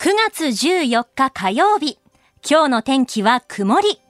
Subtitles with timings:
[0.00, 1.98] 9月14日火曜日。
[2.42, 4.00] 今日の天気は曇り。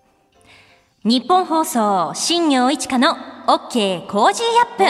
[1.02, 3.16] ニッポン放送、新行市佳の
[3.48, 4.84] OK Cozy up。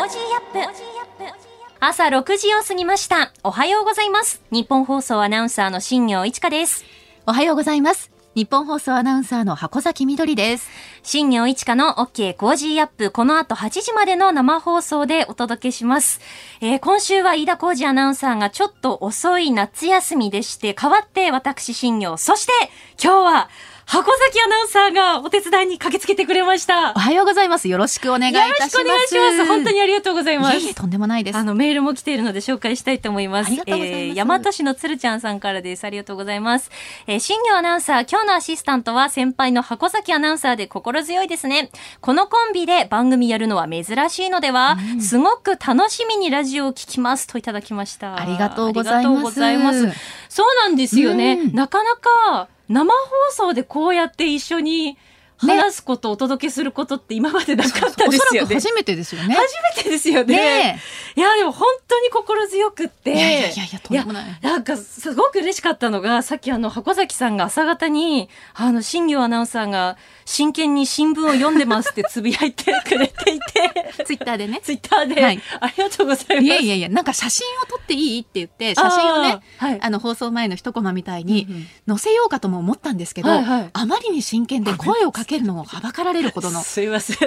[1.81, 3.33] 朝6時を過ぎました。
[3.43, 4.43] おはようございます。
[4.51, 6.85] ニッポン放送アナウンサーの新行市佳です。
[7.27, 8.10] おはようございます。
[8.37, 10.71] ニッポン放送アナウンサーの箱崎みどりです。
[11.03, 13.11] 新行市佳の OK Cozy up。
[13.11, 16.21] この後8時までの生放送でお届けします。
[16.61, 22.17] えー今週は飯田浩二アナウンサーがちょっと遅い夏休みでして、代わって私新業。
[22.17, 22.53] そして
[23.03, 23.49] 今日は
[23.91, 26.93] 箱崎アナウンサーがお手伝いに駆けつけてくれました。
[26.95, 27.67] おはようございます。
[27.67, 28.71] よろしくお願いいよろたします。
[28.71, 29.47] しくお願いします。
[29.49, 30.59] 本当にありがとうございます。
[30.59, 31.37] いえいえとんでもないです。
[31.37, 33.49] あの、メールも来ているので紹介したいと思います。
[33.49, 35.85] ありがとうございますえー、大和市のつるちゃんさんからです。
[35.85, 36.71] ありがとうございます。
[37.09, 41.73] えー、新業アナウンサー、今日のアシスタントは先輩の箱崎アナウンサーで心強いですね。
[42.01, 48.21] このコンビで番組やるのは珍しいのでは、すごく楽しみにラジオを聞きますといただきました。
[48.21, 49.89] ありがとうございます
[50.31, 51.35] そうなんですよね。
[51.35, 53.01] うんなかなか生放
[53.49, 54.97] 送でこうやって一緒に
[55.37, 58.47] 話すこと、お届けすることって今までなかったおですよね。
[58.47, 59.35] そらく初めてですよね。
[59.35, 60.37] 初めてですよね。
[60.37, 60.81] ね
[61.17, 63.13] いや、でも本当に心強くって。
[63.13, 69.97] いやいやいやとんでもないやなんか、すごく嬉しかったのが、さっきあの、箱崎さんが朝方に、あの、新業アナウンサーが、
[70.31, 74.61] 真剣に新聞を読んでますってつぶやいてくれていて、 ツイッターでね。
[74.63, 75.43] ツイッターで、はい。
[75.59, 76.45] ありがとうございます。
[76.45, 79.79] いやいやいや、なんか写真を撮っていいって言って、写真をね、あーはい。
[79.83, 81.49] あの放送前の一コマみたいに
[81.89, 83.71] 載せようかとも思ったんですけど、はいはい。
[83.73, 86.63] あまりに真剣で声をかけるのをはばかられるほどの。
[86.63, 87.19] すいません。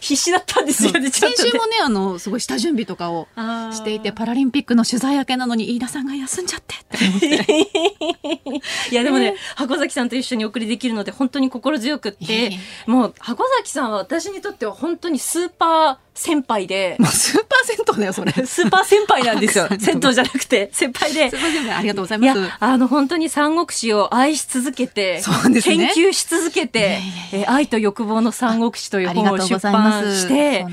[0.00, 3.26] 必死だったんですよね、先週もね、あの、すごい下準備とかを
[3.72, 7.68] していて、パラリンピックの取材明けなのに飯田さんが休んじゃってって思って。
[8.92, 12.58] いやでもね、箱崎さんと一緒にお送りできるので本当に心強くっていえいえ、
[12.90, 18.32] もう箱崎さんは私にとっては本当にスーパー先輩で、 もうスーパー銭湯だよ、それ。
[18.32, 19.68] スーパー先輩なんですよ。
[19.78, 21.36] 銭湯じゃなくて、先輩でス。
[21.36, 27.00] ーパー銭湯ありがとうございいやます。、あの、本当に三国志を愛し続けて、ね研究し続けて
[27.32, 29.58] えー愛と欲望の三国志という本を出。
[29.58, 30.66] 版して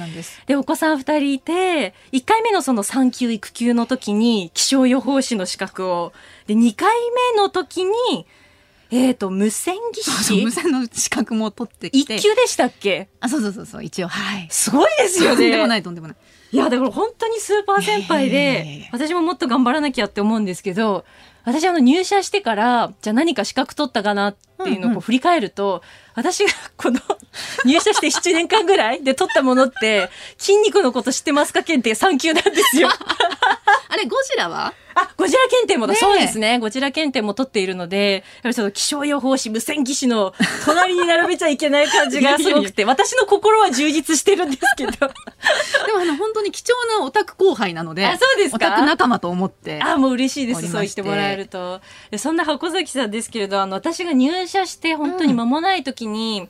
[0.46, 6.14] でお子さん二人いて、一回目のその産休育休の時に気象予報士の資格を、
[6.48, 6.90] で、二回
[7.34, 7.92] 目の時に、
[8.92, 12.20] えっ、と、無線技そう無師線の資格も取ってき一て。
[12.20, 13.10] 級でしたっけ？
[13.20, 14.48] あ、そうそうそうそう、一応、はい。
[14.52, 15.82] すごいですよとんでもなね。
[15.82, 16.18] い、とんでもない。
[16.52, 21.04] いや、だから本当にスーパー先輩でや、私ももっと頑張らなきゃって思うんですけど、
[21.46, 25.82] 私あの入社してから、じゃあ何か資格取ったかなっていうのをこう振り返ると、
[26.16, 27.00] 私がこの
[27.66, 32.90] 入社して7年間ぐらいで取ったものって、筋肉のこと知ってますか検定3級なんですよ。
[33.88, 34.74] あれ、ゴジラは？
[34.96, 36.58] あ、ゴジラ検定もだ、ねえそうですね。
[36.60, 40.34] ゴジラ検定も取っているので、やっぱりその気象予報士、無線技師の
[40.66, 44.92] 隣に並べちゃいけない感じがすごくて、私の心は充実してるんですけど。
[45.86, 48.56] でもあの、本当に貴重なオタク後輩なので、あそうですか？
[48.58, 49.82] オタク仲間と思って。
[49.84, 50.62] あ、もう嬉しいです。
[50.72, 51.82] そう言ってもらえると。
[52.12, 56.48] でそんな箱崎さんですけれど、あの、私が入社して本当に間もない時に、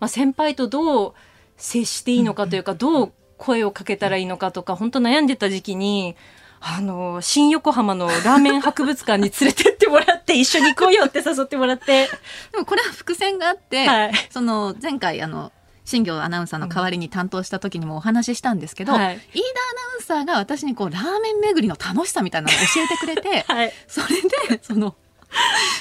[0.00, 1.14] まあ、先輩とどう
[1.56, 6.16] 接していいのかというか、どう声をかけたらいいのかとか、本当悩んでた時期に、
[6.64, 12.08] あの、新横浜のラーメン博物館に連れてってもらって、一緒に行こうよって誘ってもらって、
[12.52, 15.50] でもこれは伏線があって、はいその前回あの
[15.84, 23.72] 新業アナウンサーの代わりに担当した時にもお話ししたんですけど、はい飯田アナウンサーが私にこうラーメン巡りの楽しさみたいなのを教えてくれて、はい。
[23.88, 24.22] それ
[24.56, 24.94] でその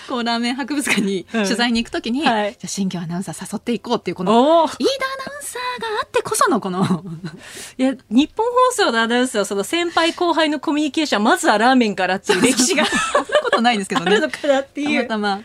[0.08, 4.32] こうラーメン博物館にうん取材に行く時に、はいじゃあ新業アナウンサー誘っていこうっていうこの。
[4.66, 6.84] 飯田アナウンサーがあってこそのこの
[7.78, 15.08] いや、日本放送のアナウンサーはその先輩後輩のコミュニケーションはまずはラーメンからっていう歴史が そんなことないんですけどねあるのかなっていう。
[15.08, 15.44] たまたま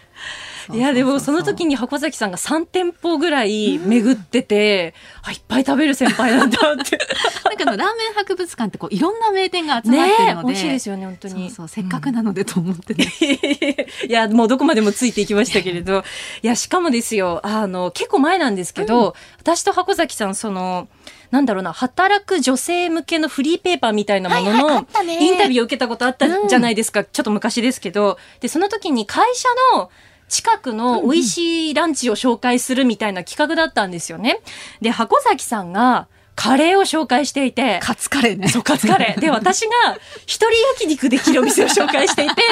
[0.72, 6.99] いや、でもその時にに箱崎さんが3店舗ぐらい巡ってて、あ、いっぱい食べる先輩なんだって。
[7.44, 11.34] なんかあのラーメン博物館ってこういろんな名店が集まってるので、美味しいですよね、本当に。
[11.50, 13.12] そうそうせっかくなのでと思ってね、
[14.09, 16.04] いや、もうどこまでもついていきましたけれど。
[16.43, 20.88] いや、しかもですよ、あの、結構前なんですけど、私と箱崎さん、その、
[21.31, 27.04] なんだろうな、働く女性向けのフリーペーパーみたいなもののインタビューを受けたことあったじゃないですか。
[27.04, 28.19] ちょっと昔ですけど。
[28.41, 29.91] で、その時に会社の
[30.28, 34.41] 近くの美味しいランチを紹介するみたいな企画だったんですよね。
[34.81, 39.21] で、箱崎さんがカレーを紹介していて、カツカレーねそう、カツカレー。
[39.21, 39.97] で、私が
[40.27, 42.43] 一人焼肉できるお店を紹介していて、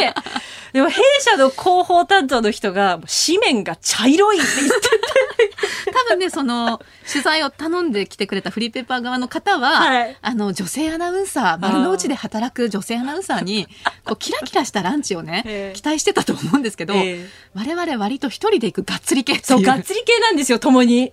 [0.74, 10.16] でも弊社の広報担当の人が、紙面が茶色いって言って多分ねその取材を頼んできてくれたフリーペーパー側の方は、はい。
[10.20, 13.68] あの女性アナウンサー丸の内で働く女性アナウンサーに
[14.04, 15.76] こうキラキラしたランチをね、 ええ。
[15.76, 17.28] 期待してたと思うんですけど、ええ。
[17.54, 19.46] 我々割と一人で行くがっつり系っていう。
[19.46, 21.12] そう、がっつり系なんですよ、ともに。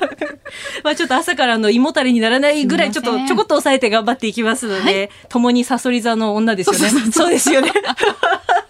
[0.84, 5.10] まあちょっと朝からの胃もたれにならないぐらい、ちょっとちょこっと抑えて頑張っていきますので、はい。
[5.30, 6.90] ともにサソリ座の女ですよね。
[7.10, 7.72] そうですよね。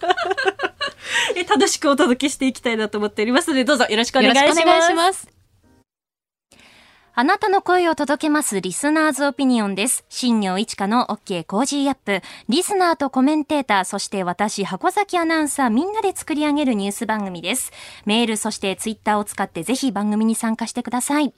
[1.49, 5.36] 楽しくお届けしていきたいなと思っておりますので、どうぞよろしくお願いします。
[7.19, 10.05] あなたの声を届けます listeners opinion です。
[10.07, 12.21] 新行市佳の OK Cozy up。
[12.47, 17.71] リスナーとコメンテーター、そして私、箱崎アナウンサーみんなで作り上げるニュース番組です。
[18.05, 21.33] メール、そしてツイッターを使ってぜひ番組に参加してください。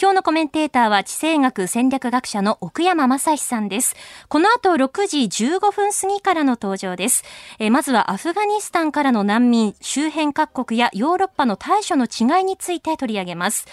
[0.00, 3.96] 今日のコメンテーターは地政学戦略学者の奥山正史さんです。
[4.30, 7.22] この後6時15分過ぎからの登場です。
[7.58, 13.66] えまずはアフガニスタンからの難民、周辺各国やヨーロッパの対処の違いについて取り上げます。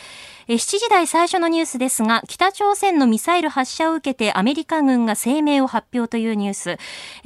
[0.47, 6.77] 7時台最初のニュースですが、北朝鮮のミサイル発射を受けてアメリカ軍が声明を発表というニュース。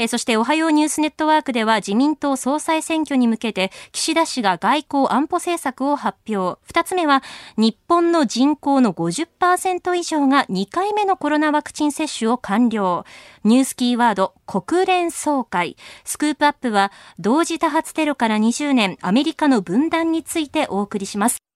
[0.07, 6.62] そして、おはようニュースネットワークでは自民党総裁選挙に向けて、岸田氏が外交安保政策を発表。
[6.63, 7.21] 二つ目は、
[7.57, 13.04] 日本の人口の50%以上が2回目のコロナワクチン接種を完了。
[13.44, 15.75] ニュースキーワード、国連総会。
[16.06, 21.49] スクープアップは、同時多発テロから20年、アメリカの分断についてお送りします。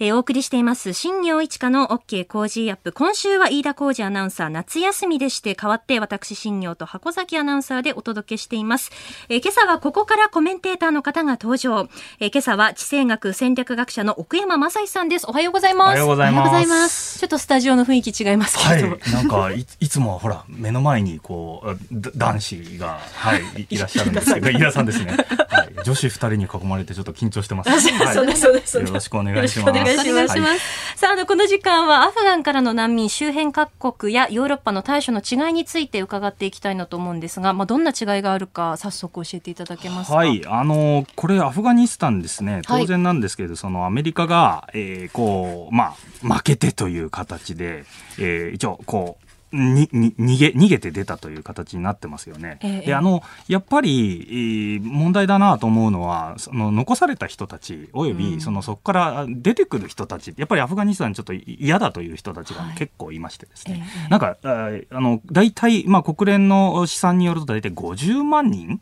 [0.00, 2.92] えーお送りしています、新業一華の OK 工事アップ。
[2.92, 8.90] 今週は飯田浩二アナウンサー夏休みでして、代わって私新業と箱崎アナウンサーでお届けしています。
[9.28, 11.88] えー今朝はここからコメンテーターの方が登場。
[12.18, 15.26] えー今朝は地政学戦略学者の奥山正史さんです。
[15.28, 15.88] おはようございます。
[15.88, 16.44] おはようございま。
[16.44, 18.88] ますちょっとスタジオの雰囲気違いますはけど。
[18.88, 25.16] い、なんかいいつもはほら目の前にこうだ男子がはいいいらっしゃるんですけど、 飯田さんですね。
[25.48, 27.70] はい、女子二人に囲まれてちょっと緊張してます。
[27.70, 28.78] はいそうです、そうです。
[28.78, 29.83] よろしくお願いします。
[29.92, 30.58] お願いしますはい
[30.96, 40.16] さあ、あの、この時間はアフガンからの難民周辺各国やヨーロッパの対処の違いについて伺っていきたいなと思うんですが、まあ、どんな違いがあるか早速教えていただけますか？
[40.16, 42.62] はい、あのこれアフガニスタンですね。
[42.66, 47.84] はい当然なんですけど、そのアメリカが、えーこうまあ負けてという形で、
[48.18, 49.24] えー一応こう。
[49.54, 52.58] にに逃げ逃げて出たという形になってますよね。
[52.62, 52.86] ええ。
[52.86, 58.40] であのやっぱり、えー問題だなと思うのはその残された人たちおよび、うん。
[58.40, 62.76] そのそこから出てくる人たちやっぱりアフガニスタンにちょっと嫌だという人たちがはい。
[62.76, 68.80] 結構いましてですね、ええなんかあの大体、まあ、国連の試算によると大体50万人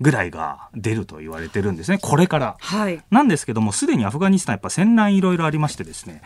[0.00, 2.56] ぐらいが出ると言われてるんですね、これから。
[2.58, 3.02] はい。
[3.10, 6.22] なんですけども、すでにアフガニスタンやっぱ戦乱いろいろありましてですね、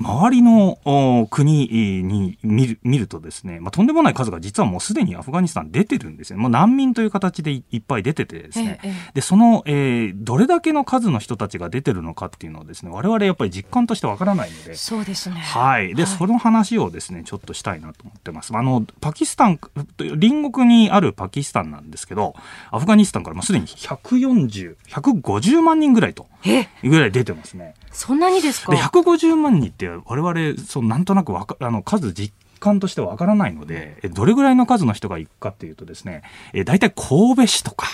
[0.00, 6.38] 周りのお国に見る見るとですね、まあ、とんでもない数が実はもうすでにアフガニスタン出てるんですよ。
[6.38, 8.80] もう難民という形でいいっぱい出ててですね。
[8.82, 15.36] えええで、その、えーどれだけの数の人たちが出てるのかっていうのをですね、我々やっぱり実感としてわからないので、そうですね。
[15.36, 15.94] はい。
[15.94, 18.56] で、はいその話をですね、ちょっとしたいなと思ってます。
[18.56, 19.58] あの、パキスタン、
[19.96, 22.34] 隣国にあるパキスタンなんですけど、
[22.70, 27.74] アフガニスタンからもうすでに140、150万人ぐらいと、え、ぐらい出てますね。
[27.92, 28.72] そんなにですか？
[28.72, 36.22] で、150万人って我々、そう、なんとなくわか、あの、数実感としてわからないので、えどれぐらいの数の人が行くかっていうとですね、
[36.52, 37.86] え大体神戸市とか、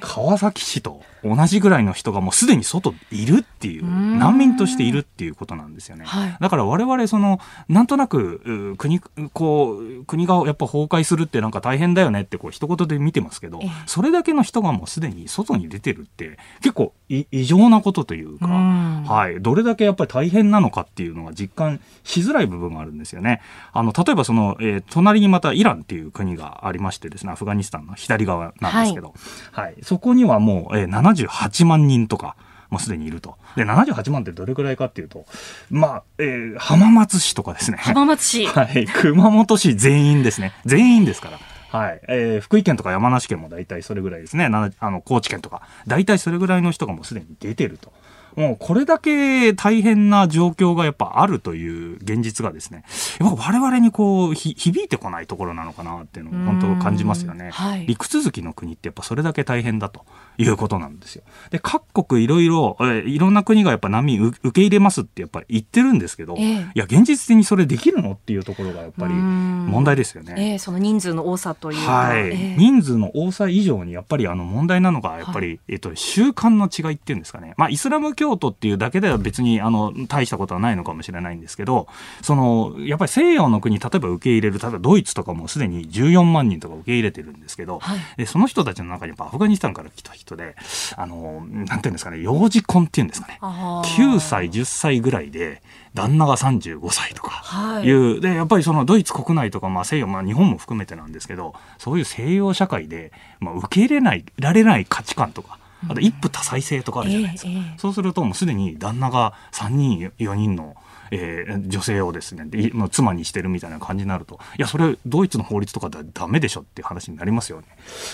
[0.00, 6.04] 川崎市と同じぐらいの人がもうすでに外いるっていう難民としているっていうことなんですよね。
[6.04, 6.36] はい。
[6.40, 8.40] だから我々そのなんとなく
[8.72, 9.00] う国
[9.32, 13.70] こう国がやっぱ崩壊するってなんか大変だよねってこう一言で見てますけどええ。
[13.86, 19.04] それだけの人がもうすでに外に出てるって結構い異常なことというか、うん。
[19.04, 23.40] はい、どれだけやっぱり大変なのかっていうのが実感しづらい部分があるんですよね。
[23.72, 29.14] あの例えばその、えー隣にまたイランっていう国がありましてですねアフガニスタンの左側なんですけど、
[29.52, 29.76] はい。
[29.82, 32.36] そこにはもう、えー78万人とか。
[32.70, 33.36] もうすでにいると。
[33.54, 35.26] で、78万ってどれくらいかっていうと、
[35.68, 37.76] まあ、えー浜松市とかですね。
[37.76, 38.46] 浜松市。
[38.46, 38.86] はい。
[38.86, 40.54] 熊本市全員ですね。
[40.64, 41.28] 全員ですか
[41.72, 41.78] ら。
[41.78, 42.00] はい。
[42.08, 44.48] えー福井県とか山梨県も大体それぐらいですね。
[44.48, 45.60] なあの、高知県とか。
[45.86, 47.92] 大体それぐらいの人がもうすでに出てると。
[48.36, 52.84] もうこれだけ大変な状況がやっぱあるという現実がですね、
[53.20, 57.50] やっぱ我々にこう、ひ響いてこないところなのかなっていうのを本当感じますよね。
[57.52, 60.06] はい陸続きの国ってやっぱそれだけ大変だと
[60.38, 61.22] いうことなんですよ。
[61.50, 66.60] で、各国いろいろ、えーいろんな国がやっぱ難民う受け入れますってやっぱり言ってるんですけど、ええ。
[66.74, 69.66] いや、現実的にそれできるのっていうところがやっぱりうん。
[69.66, 70.34] 問題ですよね。
[70.36, 71.92] ええその人数の多さというか。
[71.92, 72.56] はい、ええ。
[72.56, 81.86] 人数の多さ以上にやっぱりあの問題なのがやっぱり、えっと、習慣の違いっていうんですかね、まあ、イスラム教徒っていうだけでは別にあの大したことはないのかもしれないんですけど
[82.22, 87.98] そのやっぱり西洋の国例えば受け入れる例えばドイツとかもすでに14万人とか受け入れてるんですけど、はい。
[88.16, 90.56] でその人たちの中にアフガニスタンから来た人で
[90.96, 93.38] あのなんていうんですかね幼児婚っていうんですかね。
[93.40, 94.14] あー。
[94.14, 95.62] 9歳10歳ぐらいで
[95.94, 97.30] 旦那が35歳とか。
[97.30, 97.84] はい。
[97.84, 107.78] いうでやっぱりそのドイツ国内とか、まあ、西洋、まあ、日本も含めてなんですけどそういう西洋社会で、まあ、受け入れないられない価値観とかあと一夫多妻制とかあるじゃないですか、ええええ。
[107.78, 110.76] そうするともうすでに旦那が3人4人の
[111.12, 112.46] えー女性をですね
[112.90, 117.66] 妻にしてるみたいな感じになるといやそれドイツの法律とかではダメでしょっていう話になりますよね。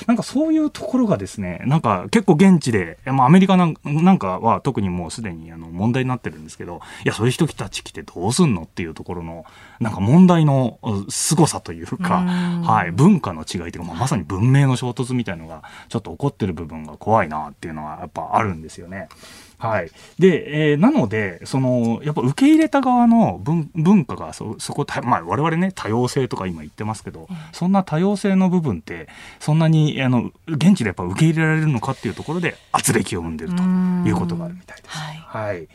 [0.07, 3.75] なんかそういうところがですねなんか結構現地で、まあ、アメリカなん
[4.19, 9.45] かは特にもうすでにあの問題になってるんですけどいやそういう人たち来てどうすんのっていうところの
[9.81, 19.09] なんか問題のう凄さというか、うんはい、文化の違いというか、まあ、まさに文明の衝突みたいのがちょっと起こってる部分が怖いなっていうのはやっぱあるんですよね。
[19.59, 19.91] はい。
[20.19, 29.09] で、えーなので、その、やっぱ受け入れた側の文文化がそ、そこ、たまあ、我々ね、多様性とか今言ってますけど、そんな多様性の部分って、
[29.41, 33.63] そんなに、あの、現地でやっぱ受け入れられるのかっていうところで、圧力を生んでると
[34.09, 34.97] いうことがあるみたいです。
[34.97, 35.69] はいはい。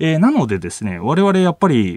[0.00, 1.92] えーなのでですね、我々やっぱり、え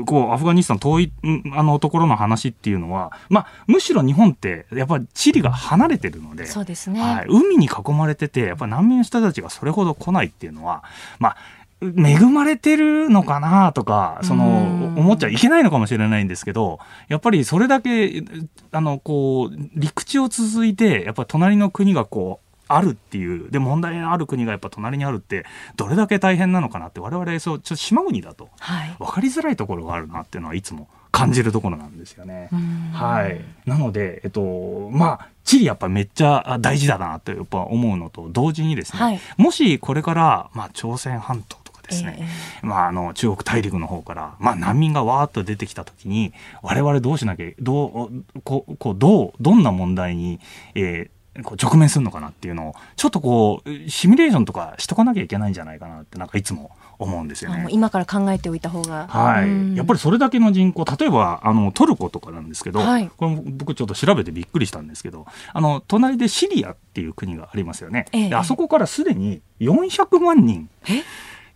[0.00, 7.00] ーこう、アフガニスタン遠い、んあの、ところの話っていうのは、まあ、むしろ日本って、やっぱり地理が離れてるので、そうですね。
[7.00, 10.75] はい、海に囲まれてて、やっぱ難民の人たちがそれほど来ないっていうのは、
[11.18, 11.36] まあ、
[11.82, 14.46] 恵まれてるのかなとか、その、
[14.80, 16.78] うん思っちゃいけないのかもしれないんですけど、
[17.08, 18.24] やっぱりそれだけ、
[18.72, 25.44] あの、こう、陸地を続いて、やっぱり隣の国がこう、あるっていう、で、問題のある国がやっぱ隣にあるって、
[25.76, 28.96] どれだけ大変なのかなって、我々、そう、ちょっと島国だと、はい。
[28.98, 32.48] 分かりづらいところがあるなっていうのはいつも感じるところなんですよね。
[32.52, 33.44] うんはい。
[33.66, 39.20] なので、えっと、まあ、地理やっぱめっちゃあ大事だなってやっぱ思うのと同時にですね、はい。
[39.38, 42.24] もしこれから、まあ、朝鮮半島とかですね、え
[42.62, 42.66] え。
[42.66, 50.40] まあ、あの中国大陸の方から、まあ、難民がわーっと出てきたときに我々どうしなきゃどうこうこうどうどんな問題に、
[50.74, 57.66] えーこう直面するのかなっていうのをちょっとこうシミュレーションとかしとかなきゃいけないんじゃないかなってなんかいつも思うんですよね。
[57.70, 59.06] 今から考えておいた方が。
[59.08, 59.74] はい、うん。
[59.74, 63.10] やっぱりそれだけの人口例えばあのトルコとかなんですけど、はい。
[63.16, 68.28] これも僕ちょっと調べてびっくりしたんですけどあの隣でシリアっていう国がありますよね、ええ。
[68.30, 71.02] であそこからすでに400万人え？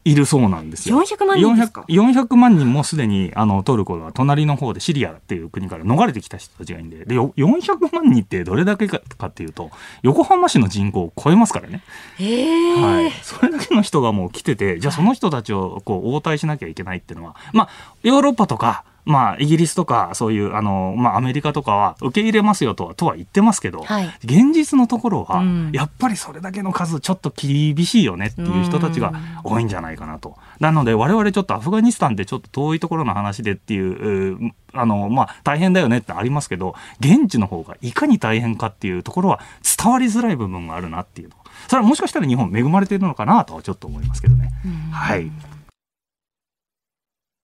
[0.05, 0.99] いるそうなんですよ。
[0.99, 9.71] 400万人ですか？400, 400万人もすでにあのトルコが隣の方でシリアっていう国から逃れてきた人たちがいるんででよ400万人ってどれだけかかっていうと
[10.03, 11.83] 横浜市の人口を超えますからね。
[12.19, 17.69] ええはい、それだけの人がもう来てて、じゃあその人たちをこう応対しなきゃいけないっていうのは、まあ、
[18.03, 29.13] ヨーロッパとか、まあ、イギリスとか、そういう、あの、まあ、アメリカとかは受け入れますよとは、とは言ってますけど、はい現実のところは、うんやっぱりそれだけの数、ちょっと厳しいよねっていう人たちが
[29.45, 30.37] 多いんじゃないかなと。
[30.59, 39.41] なので、我々ちょっとアフガニスタンってちょっと遠いところの話でっていう、うあの、まあ、大変だよねってありますけど、現地の方がいかに大変かっていうところは
[39.79, 41.37] 伝わりづらい部分があるなっていうの。
[41.69, 44.51] それはもしかしたら日本恵まれているのかなとはちょっと思いますけどね。
[44.93, 45.31] はい。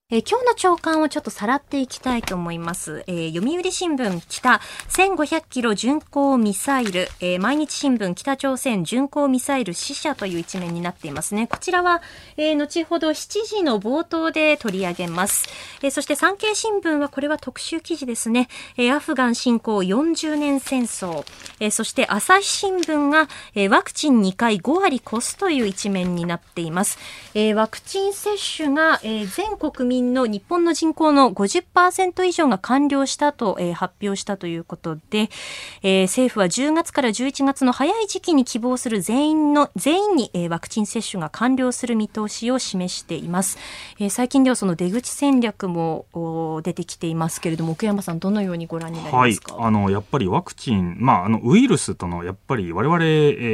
[0.08, 3.02] えー今日の朝刊をちょっとさらっていきたいと思います。
[3.08, 11.48] えー読売新聞北1500キロ巡航ミサイル、えー毎日新聞北朝鮮巡航ミサイル死者という一面になっていますね。
[11.48, 12.02] こちらは、
[12.36, 15.48] えー後ほど7時の冒頭で取り上げます。
[15.82, 18.46] えーそして産経新聞はこれは特集記事ですね。
[18.76, 21.24] えーアフガン侵攻40年戦争。
[21.58, 26.96] えーそして朝日新聞が、えーワクチン2回5割越すという一面になっています。
[27.34, 35.28] えーワクチン接種が、えー全国民の日本の人口の50%以上が完了したと、えー発表したということで、
[35.82, 43.58] えー政府は10月から11月の早い時期に希望する全員の全員に、えーワクチン接種が完了する見通しを示しています。
[43.98, 53.06] えー最近ではその出口戦略もお出てきていますけれども、奥山さんどのようにご覧になりはいますか？、あのやっぱりワクチン、まあ、あのウイルスとのやっぱり我々、え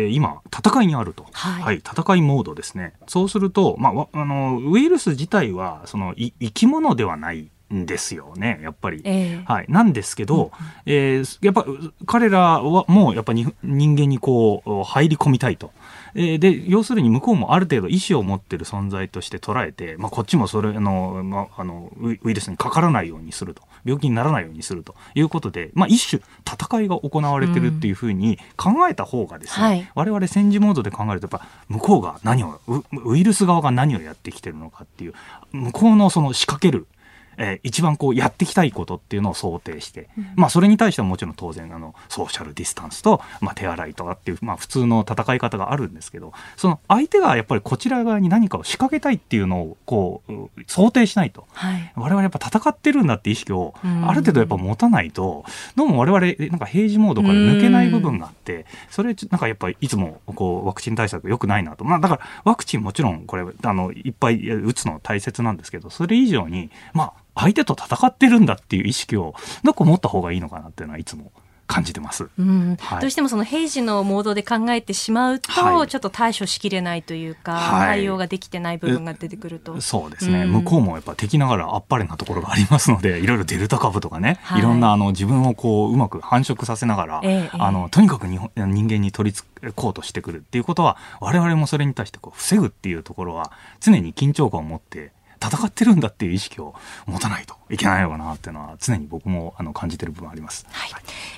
[0.06, 9.00] ー今戦いにあると、はい戦いモードですねそうすると、まあわ、あのウイルス自体はそのい生き物ではないんですよねやっぱり。
[9.04, 10.52] えーはい、なんですけど、
[10.86, 15.72] えーやっぱう彼らはもうやっぱに人間にこう入り込みたいと。
[16.14, 23.62] えーで要するに向こうもある程度意思を持ってる存在として捉えて、まあ、こっちもそれあの、まあ、あのウイルスにかからないようにすると。
[23.85, 24.95] 病気にならないようにすると。
[25.14, 29.90] いうことで、まあ、一種戦いが行われてるっていうふうに考えた方がですね、はい。
[29.95, 35.14] 我々戦時モードで考えるとやっぱ向こうが何をウウイルス側が何をやってきてるのかっていう
[35.52, 36.87] 向こうのその仕掛ける
[37.36, 51.46] えー一番こうやっていきたいことっていうのを想定して、まあそれに対してはもちろん当然あのソーシャルディスタンスと、まあ、手洗いとかっていう、まあ、普通の戦い方があるんですけどその相手がやっぱりこちら側に何かを仕掛けたいっていうのをこうう想定しないと。
[51.52, 51.92] はい。
[51.96, 55.44] 我々やっぱ戦ってるんだって意識をうんある程度やっぱ持たないと
[55.76, 69.34] どうも我々えなんか平時モードから抜けない部分があってそれちょなんかやっぱりいつもこうワクチン対策良くないなとまあだからワクチンもちろんこれあのいっぱい打つの大切なんですけどそれ以上にまあ相手と戦ってるんだっていう意識を
[69.64, 71.32] どこ持った方がいいのかなっていうのはいつも
[71.72, 72.28] 感じてます。
[72.38, 72.76] うん。
[72.78, 73.00] はい。
[73.00, 75.88] どうしてもその平時のモードで考えてしまうと、はい。
[75.88, 78.00] ちょっと対処しきれないというか、はい。
[78.00, 79.80] 対応ができてない部分が出てくると。
[79.80, 80.52] そうですね、うん。
[80.52, 83.26] 向こうもやっぱ敵ながらあっぱれなところがありますのでい。
[83.26, 84.60] ろいろデルタ株とかね、はい。
[84.60, 95.12] い、ろんなあの自分をこううまく繁殖させながら、ええあのとにかく日本人間に取り付こうとしてくるっていうことは我々もそれに対してこう防ぐっていうところは常に緊張感を持って
[95.42, 96.75] 戦ってるんだっていう意識を
[97.06, 100.66] 持たないといけないのかなっていうのは常に僕もあの感じてる部分あります。
[100.70, 100.90] はい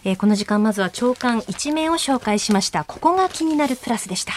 [0.04, 2.84] えーこの時間まずは朝刊一面を紹介しました。
[2.84, 4.32] ここが気になるプラスでした。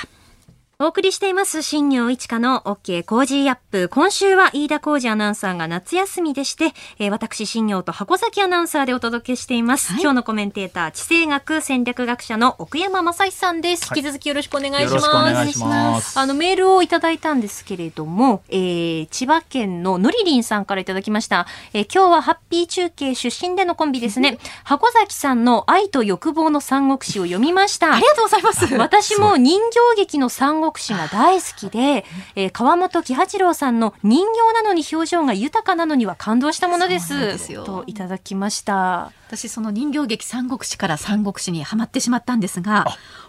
[0.79, 3.89] お送りしています、新行市佳の OK Cozy up。
[3.89, 9.93] 今週は飯田浩司アナウンサーが夏休みでして、えー私、新行と箱崎アナウンサーでお届けしています。
[9.93, 13.87] はい今日のコメンテーター、地政学戦略学者の奥山真司さんです。
[13.89, 14.93] はい引き続きよろしくお願いします。
[14.93, 16.19] よろしくお願いします。
[16.19, 21.47] あの、メールをいただいたんですけれども、えー、千葉県ののりりんさんからいただきました。
[21.73, 24.37] えー今日はハッピー中継出身でのコンビですね。
[24.63, 27.95] 箱崎さんの愛と欲望の三国志を読みました。
[27.95, 28.75] ありがとうございます。
[28.75, 32.05] 私も人形劇の三国志が大好きで、
[32.35, 37.63] えー川本喜八郎さんの人形なのに表情が豊かなのには感動したものです。
[37.65, 39.11] といただきました。
[39.27, 42.85] 私その人形劇三国志から三国志にはまってしまったんですが、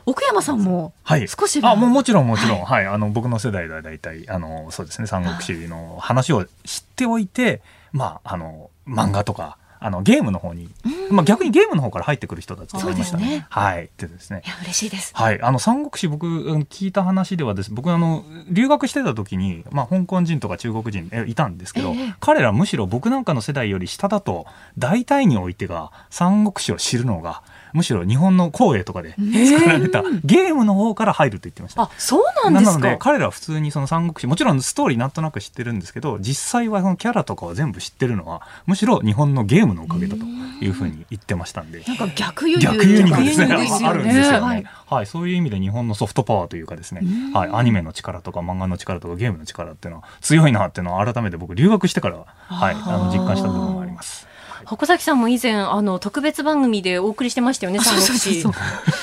[0.07, 2.87] 奥山さんもはい、少しはあもうもちろんもちろん、はい。
[2.87, 7.61] あの僕の世代では大体あのそうですね三国志の話を知っておいて、
[7.93, 10.69] まああの漫画とかあのゲームの方に、
[11.11, 13.47] まあ、逆にゲームの方から入ってくる人たちと思いましたそうですね。
[13.49, 13.91] はい。
[13.97, 14.43] でですね。
[14.45, 15.13] いや嬉しいです。
[15.15, 17.73] はい、あの三国志僕うん聞いた話ではです。
[17.73, 22.15] 僕あの留学してた時に、まあ、香港人とか中国人えいたんですけど、ええ。
[22.21, 27.43] 彼らむしろ僕なんかの世代より下だと大体においてが三国志を知るのが
[27.73, 31.83] むしろ日本の光栄とかで作られたゲームの方から入ると言ってました。
[31.83, 32.79] あ、そうなんですか？
[32.79, 41.83] なので彼らは普通にその三国志もちろんストーリーなんとなく知ってるんですけど実際はそのキャラとかは全部知ってるのはむしろ日本のゲームのおかげだというふうに言ってましたんで。
[41.87, 47.03] なんか逆輸入逆輸あるんですよね、はいはい、そういう意味で日本のソフトパワーというかですね、
[47.35, 54.28] はい、アニメの力とか漫画の力とかゲームの力っていうのは強いなっていうのは改めて僕留学してから、はい、あの実感した部分があります。
[54.69, 58.43] 箱崎さんも以前、あの、特別番組でお送りしてましたよね、三国志。
[58.43, 58.53] そう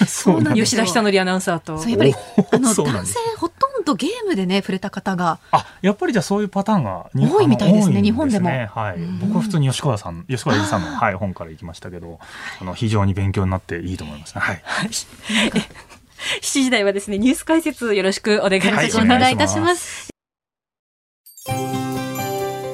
[0.06, 1.80] そうなんです吉よ田久典アナウンサーと。
[1.80, 9.20] そうやっぱりあの男性ほとんどゲームでね触れた方があ、やっぱりじゃあそういうパターンが日多いみたいですね日本でもはいうん。
[9.20, 12.20] 僕は普通に吉川さん、吉川英治さんの、はい、本から行きましたけど、
[12.62, 14.42] あの、非常に勉強になっていいと思いますね。
[14.42, 14.62] はい。
[14.88, 15.14] 7
[16.42, 19.18] 時台はですね、ニュース解説よろしくお願いいたしはいます。
[19.18, 20.10] お願いいたします。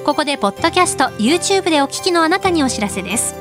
[0.03, 3.35] ここでポッドキャスト YouTube でお聞きのあなたにお知らせです。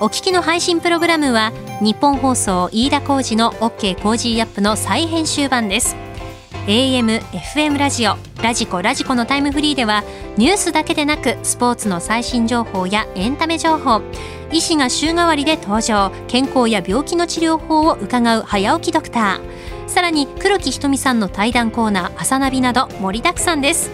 [0.00, 5.96] お聞きの配信プログラムは日本放送飯田浩司の OK コージーアップの再編集版です。
[6.66, 10.04] AM、FM ラジオ、ラジコ、ラジコのタイムフリーでは
[10.36, 14.02] ニュースだけでなくスポーツの最新情報やエンタメ情報
[14.52, 19.88] 医師が週替わりで登場健康や病気の治療法を伺う早起きドクター。
[19.88, 23.90] さらに黒木ひとみさんの対談コーナー朝ナビなど盛りだくさんです。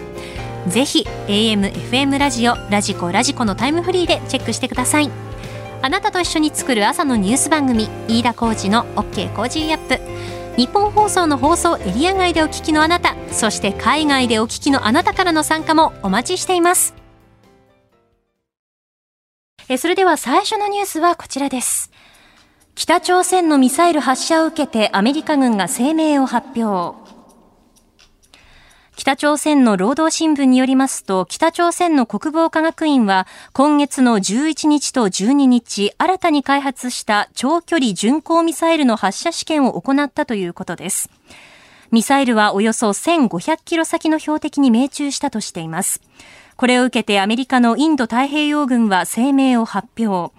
[0.67, 5.09] ぜひ AM、FM ラジオ、ラジコ、ラジコのタイムフリーでチェックしてください。
[5.81, 9.99] あなたと一緒に作る朝のニュース番組、飯田浩司の OK Cozy up。
[10.57, 16.93] ニッポン放送の放送エリア外でお聞きのあなた、そして海外でお聞きのあなたからの参加もお待ちしています。
[19.69, 21.91] えそれでは最初のニュースはこちらです。
[22.75, 27.00] 北朝鮮のミサイル発射を受けてアメリカ軍が声明を発表。
[29.01, 41.09] 北朝鮮の労働新聞によりますと、北朝鮮の国防科学院は、今月の11日と12日、新たに開発した長距離巡航ミサイルの発射試験を行ったということです。
[41.89, 45.99] ミサイルはおよそ1500キロ先の標的に命中したとしています。
[46.55, 50.31] これを受けてアメリカのインド太平洋軍は声明を発表。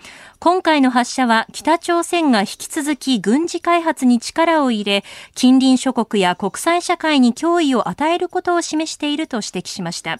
[0.44, 5.04] 今回の発射は北朝鮮が引き続き軍事開発に力を入れ、
[5.36, 10.18] 近隣諸国や国際社会に脅威を与えることを示していると指摘しました。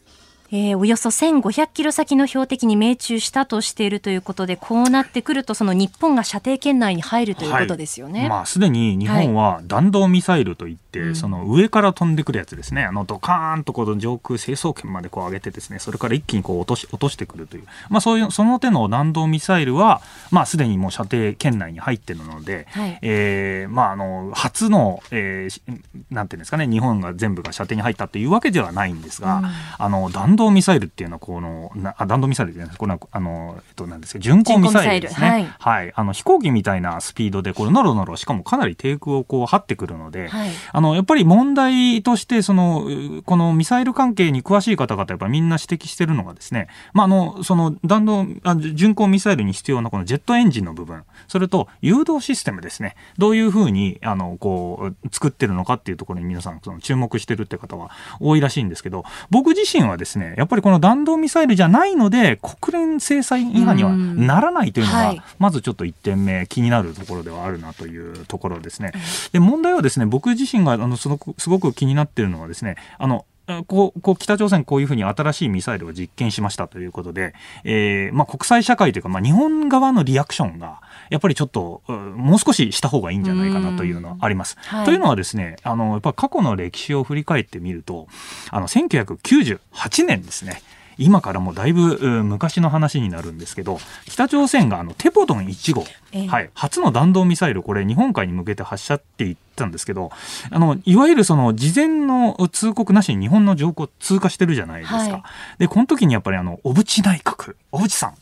[0.54, 8.28] えーおよそ1500キロ先の標的に命中したとしているということで、こうなってくると、その日本が射程圏内に入るということですよね。
[8.28, 11.16] まあ、すでに日本は弾道ミサイルといって、うん。
[11.16, 22.98] その上から飛んでくるやつですね、あのドカーンとこの上空成層圏までこう上げてですね、それから一気にこう落とし落としてくるという、まあ、そういうその手の弾道ミサイルは、まあ、すでにもう射程圏内に入っているので、はい。
[23.00, 25.62] えーまあ、あの初の、えーし
[26.10, 29.44] なんていうんですかね、日本が全部が射程に入ったというわけではないんですが、うん。
[29.78, 32.78] あの弾道道ミサイルっていうのはこのなあ弾道ミサイルじゃないです。
[32.78, 35.26] これはあの、えっと、なんですか巡航ミサイルですね。
[35.26, 40.50] 巡航ミサイルはい、あの飛行機みたいなスピードでこれノロノロしかもかなり低空をこう張ってくるので、はい。
[40.72, 52.96] あのやっぱり問題としてそのうこのミサイル関係に詳しい方々やっぱみんな指摘してるのがですね、まあ、あのその弾道あ巡航ミサイルに必要なこのジェットエンジンの部分それと誘導システムですね。
[53.18, 68.92] どういうふうにあのこう作ってるのかっていうところに皆さんその注目してるって方は多いらしいんですけど僕自身はですねやっぱりこの弾道ミサイルじゃないので国連制裁違反にはならないというのが、はいまずちょっと1点目気になるところではあるなというところですね。
[69.32, 80.80] で問題はですね僕自身があのすごくすごく気になっているのはですねあのあこうこう北朝鮮こういうふうに新しいミサイルを実験しましたということで、えーまあ、国際社会というか、まあ、日本側のリアクションが
[81.12, 84.56] やっぱりちょっとうんもう少しした方がいいんじゃないかなというのはあります。
[84.60, 84.86] はい。
[84.86, 88.08] というのはですねあのやっぱ過去の歴史を振り返ってみると
[88.50, 90.62] あの1998年ですね。
[90.98, 96.26] 今からもうだいぶうん昔の話になるんですけど北朝鮮があのテポドン1号、ええ。
[96.26, 100.10] はい、初の弾道ミサイルこれ日本海に向けて発射って言ったんですけど
[100.50, 104.98] あのいわゆるその事前の通告なしに日本の上空を通過してるじゃないですか。
[104.98, 105.22] はい。
[105.58, 108.14] でこの時にやっぱりあの小渕内閣小渕さん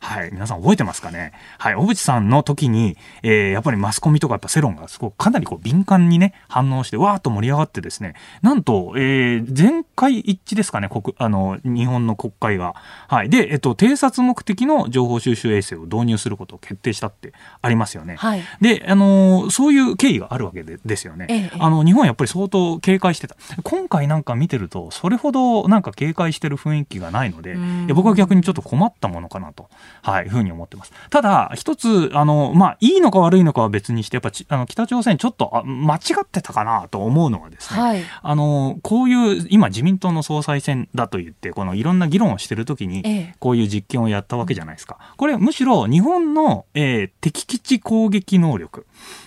[0.00, 0.30] はい。
[0.32, 1.32] 皆さん覚えてますかね？
[1.58, 1.74] はい。
[1.74, 12.74] 小渕さんの時に、えーやっぱりマスコミとかやっぱ世論がすごくかなりこう敏感にね、反応して、わーっと盛り上がってですね、なんと、えー全会一致ですかね、国、あの、日本の国会が。
[13.08, 13.30] はい。
[13.30, 18.16] で、えっと、偵察目的の情報収集衛星を導入することを決定したってありますよね。
[18.16, 21.26] はいで、あのーそういう経緯があるわけでですよね。
[21.28, 23.36] ええあの、日本はやっぱり相当警戒してた。
[23.62, 27.56] 今回なんか見てると、それほどなんか警戒してる雰囲気がないので、
[27.94, 29.68] 僕は逆にちょっと困ったものかなと、
[30.02, 30.92] はい、ふうに思ってます。
[31.10, 44.98] ただ、一つ、あの、まあ、いいのか悪いのかは別にして、やっぱち、あの、北朝鮮ちょっと、あ間違ってたかなと思うのはですね、はいあの、こういう、今自民党の総裁選だと言って、このいろんな議論をしてるときに、ええこういう実験をやったわけじゃないですか。
[45.16, 48.86] これむしろ日本の、えー敵基地攻撃能力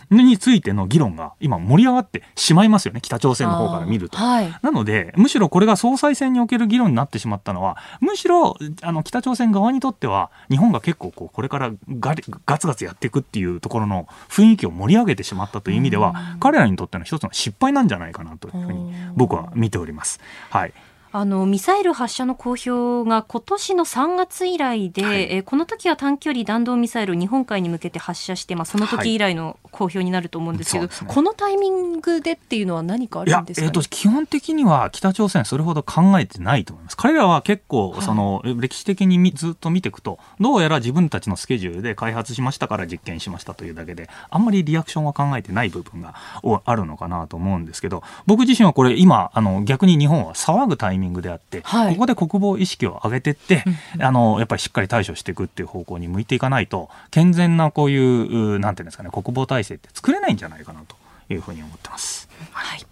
[0.10, 3.02] についての議論が今盛り上がってしまいますよね。
[3.02, 4.18] 北朝鮮の方から見ると。
[4.18, 20.20] はいなので、むしろこれが総裁選における議論になってしまったのは、むしろあの北朝鮮側にとっては、日本が結構こうこれからガリガツガツやっていくっていうところの雰囲気を盛り上げてしまったという意味では、彼らにとっての一つの失敗なんじゃないかなというふうに僕は見ております。
[20.50, 20.74] はい。
[21.14, 25.24] あのミサイル発射の公表が今年の3月以来で、はい。
[25.24, 31.12] えーこの時は短距離弾道ミサイルを日本海に向けて発射して、まあ、その時以来の公表になると思うんですけど、そうですね。
[31.14, 33.68] このタイミングでっていうのは何かあるんですか、ね？
[33.68, 36.98] えー、と基本的には北朝鮮それほど考えてないと思います。
[36.98, 53.64] 彼らは結構その、歴史的にみずっと見ていくとどうやら自分たちのスケジュールで開発しましたから実験しましたというだけであんまりリアクションは考えてない部分がおあるのかなと思うんですけど僕自身はこれ今あの逆に日本は騒ぐタイミングであって、はいここで国防意識を上げていって、
[54.00, 60.96] あのやっぱりしっかり対処していくっていう方向に向いていかないと健全なこういううなんていうんですかね国防体制って作れないんじゃないかなと
[61.34, 62.30] いうふうに思ってます。
[62.52, 62.86] はい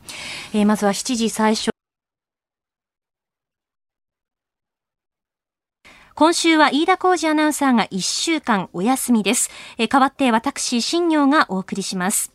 [0.54, 1.69] えーまずは7時最初
[6.15, 9.50] 今週は飯田浩二アナウンサーが1週間お休みです。
[9.78, 12.34] えー代わって私、新業がお送りします。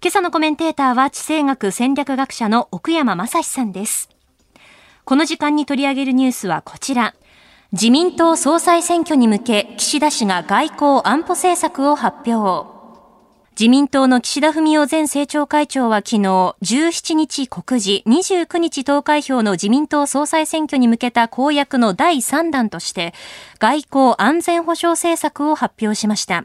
[0.00, 4.08] 今朝のコメンテーターは地政学戦略学者の奥山正史さんです。
[5.08, 7.14] この時間に取り上げるニュースはこちら。
[7.72, 12.68] 自民党総裁選挙に向け、岸田氏が外交安保政策を発表。
[13.58, 23.14] 自民党の岸田文雄前政調会長は昨日、17日告示、29日投開票の自民党総裁選挙に向けた公約の第3弾として、
[23.60, 26.44] 外交安全保障政策を発表しました。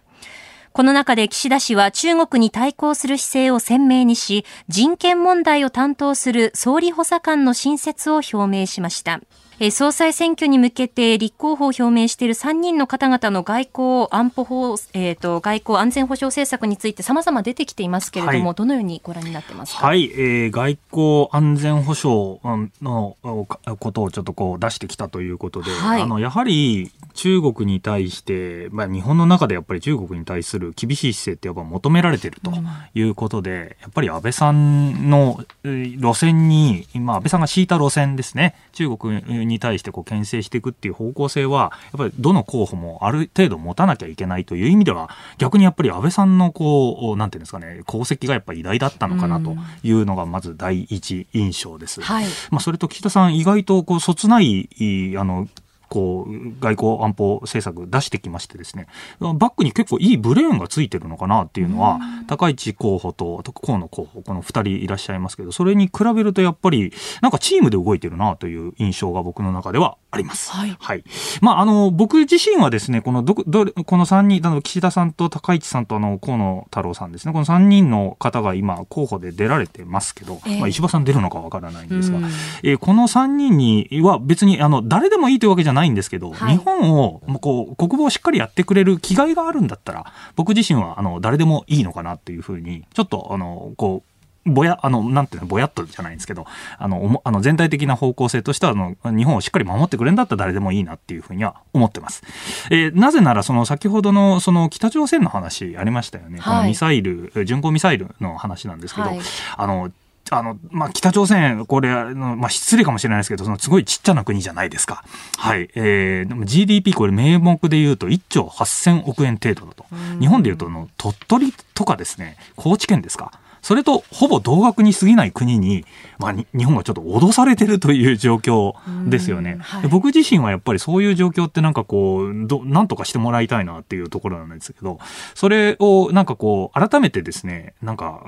[0.73, 9.21] この中で岸田氏は中国に対抗する姿勢を鮮明にし、人権問題を担当する総理補佐官の新設を表明しました。
[9.59, 18.55] えー総裁選挙に向けて立候補を表明している3人の方々の外交安保法、えーと、外交安全保障政策について様々出てきていますけれども、はい。
[18.55, 19.85] どのようにご覧になってますか？
[19.85, 26.01] はい、えー外交安全保障うんのおことをちょっとこう出してきたということで、はい。
[26.01, 32.51] あのやはり中国に対して、まあ、日本の中でやっぱり中国に対する厳しい姿勢ってやっぱ求められていると
[32.93, 52.01] いうことで、やっぱり安倍さんのえー路線に、今安倍さんが敷いた路線ですね、中国に対してこう牽制していくっていう方向性は、やっぱりどの候補もある程度持たなきゃいけないという意味では、逆にやっぱり安倍さんのこう、なんていうんですかね、功績がやっぱり偉大だったのかなというのがまず第一印象です。
[52.01, 52.25] はい。
[52.51, 55.47] まあ、それと岸田さん、意外とこうそつないいあの
[55.93, 58.87] こう外交安保政策出してきましてですね。
[59.19, 70.51] バックに結構いいブレーンがついてるのかなっていうのは、高市候補とあと河野候補この2人いらっしゃいますけどそれに比べるとやっぱりなんかチームで動いてるなという印象が僕の中ではあります。
[70.51, 70.75] はい。
[70.79, 71.03] はい。
[71.41, 80.59] まあ、あの、僕自身はですね、このど、ど、この3人、あの、岸田さんと高市さんとあの、河野太郎さんですね、この3人の方が今、候補で出られてますけど、ええ。
[80.59, 82.25] まあ、石破さん出るのかわからないんですが、うん。
[82.63, 94.13] えーこの3人には別に、あの、誰でもいいというわけじゃないんですけど、はい日本を、もうこう、国防をしっかりやってくれる気概があるんだったら、僕自身は、あの、誰でもいいのかなっていうふうに、ちょっと、あの、こう、
[94.45, 96.45] ぼや、あの、なんていうの、ぼやっとじゃないんですけど、
[96.77, 102.23] あの、おもあの全体的な方向性としては、あの、日本をしっかり守ってくれるんだったら誰でもいいなっていうふうには思ってます。
[102.69, 106.39] えーなぜなら、その、先ほどの、その、北朝鮮の話ありましたよね。
[106.39, 109.19] はいこのミサイル、巡航ミサイルの話なんですけど、はい
[109.57, 109.91] あの、
[110.29, 115.03] あの、まあ、北朝鮮、これ、あのまあ、失礼かもしれないですけど、そのすごいちっちゃな国じゃないですか。
[115.37, 115.69] はい。
[115.75, 119.85] えー、でも GDP これ名目で言うと1兆8000億円程度だと。
[120.19, 123.39] 日本で言うと、あの、鳥取とかですね、高知県ですか。
[123.63, 125.85] それとほぼ同額に過ぎない国に、
[126.19, 128.73] まあ、に日本がちょっと脅されてるという状況
[129.09, 129.57] ですよね。
[129.61, 134.99] はいで僕自身はやっぱりそういう状況ってなんかこう、ど、なんとかしてもらいたいなっていうところなんですけど、
[135.33, 138.21] それをなんかこう、改めてですね、なんか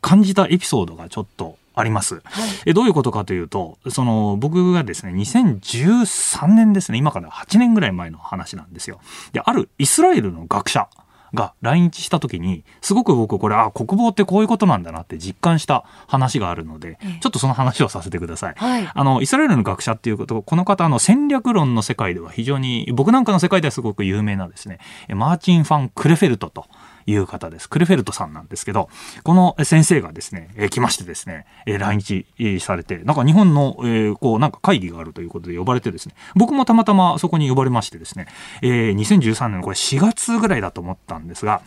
[0.00, 2.22] 感じたエピソードがちょっとあります。
[2.66, 9.00] えどういうことかというと、その僕がですね、2013年ですね、今から8年ぐらい前の話なんですよ。
[9.32, 10.88] で、あるイスラエルの学者
[11.34, 18.54] が来日した時に、すごく僕これ、あ、国防ってこういうことなんだなって実感した話があるのでええ、ちょっとその話をさせてください。
[18.56, 18.90] はい。
[18.92, 26.66] あの、イスラエルの学者っていうこと、この方、あの、戦略論の世界では非常に、僕なんかの世界ではすごく有名なですね、えマーチン・ファン・クレフェルトと
[27.10, 27.68] いう方です。
[27.68, 28.88] クレフェルトさんなんですけど、
[29.22, 38.26] この先生がですね、えー来ましてですね、えー来日されて、なんか日本の、えーこう、なんか会議があるということで呼ばれてですね、僕もたまたまそこに呼ばれましてですね、
[38.62, 41.62] えー2013年のこれ4月ぐらいだと思ったんですが、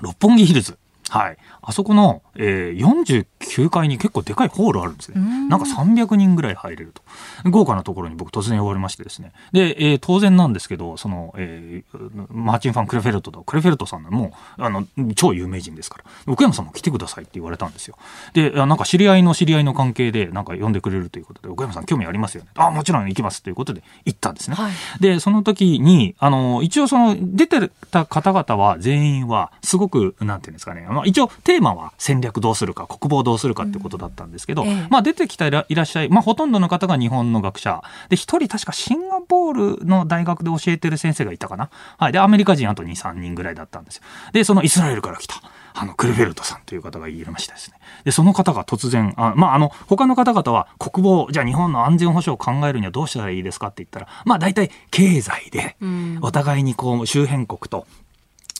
[0.00, 0.78] 六本木ヒルズ。
[1.08, 1.36] はい。
[1.62, 5.20] あそこの、えー49階に結構でかいホールあるんですね。
[5.48, 7.02] なんか300人ぐらい入れると。
[7.50, 9.32] 豪華なところに僕突然呼ばれましてですね。
[9.52, 17.96] で、えー当然なんですけど、その、えーマーチン・ファン・クレフェルトと、クレフェルトさんのもう、あの、超有名人ですから、奥山さんも来てくださいって言われたんですよ。
[18.34, 22.50] で、あなんか知り合いの知り合いの関係で、なんか呼んでくれるということで、奥山さん興味ありますよね。
[22.56, 24.56] あ、もちろん行きますということで行ったんですね。
[24.56, 37.82] はいで、その時に、あの、一応その、出てた方々は、全員は、すごく、なんていうんですかね、まあ、一応、テーマは戦略どうするか、国防どうするかってことだったんですけど、うんええまあ、出てきたいらいらっしゃい、まあ、ほとんどの方が日本の学者。
[38.08, 41.68] で、一人確かシンガポールの大学で教えてる先生がいたかな。
[41.98, 42.12] はい。
[42.12, 44.02] で、アメリカ人あと2、3人ぐらいだったんですよ。
[44.32, 45.34] で、そのイスラエルから来た。
[45.74, 47.76] あの、クルフェルトさんという方がいらましたですね。
[48.04, 55.76] で、その方が突然、あまあ、あの、他の方々は国防、じゃあ日本の安全保障を考えるにはどうしたらいいですかって言ったら、まあ、大体経済で、
[56.22, 57.86] お互いにこう、周辺国と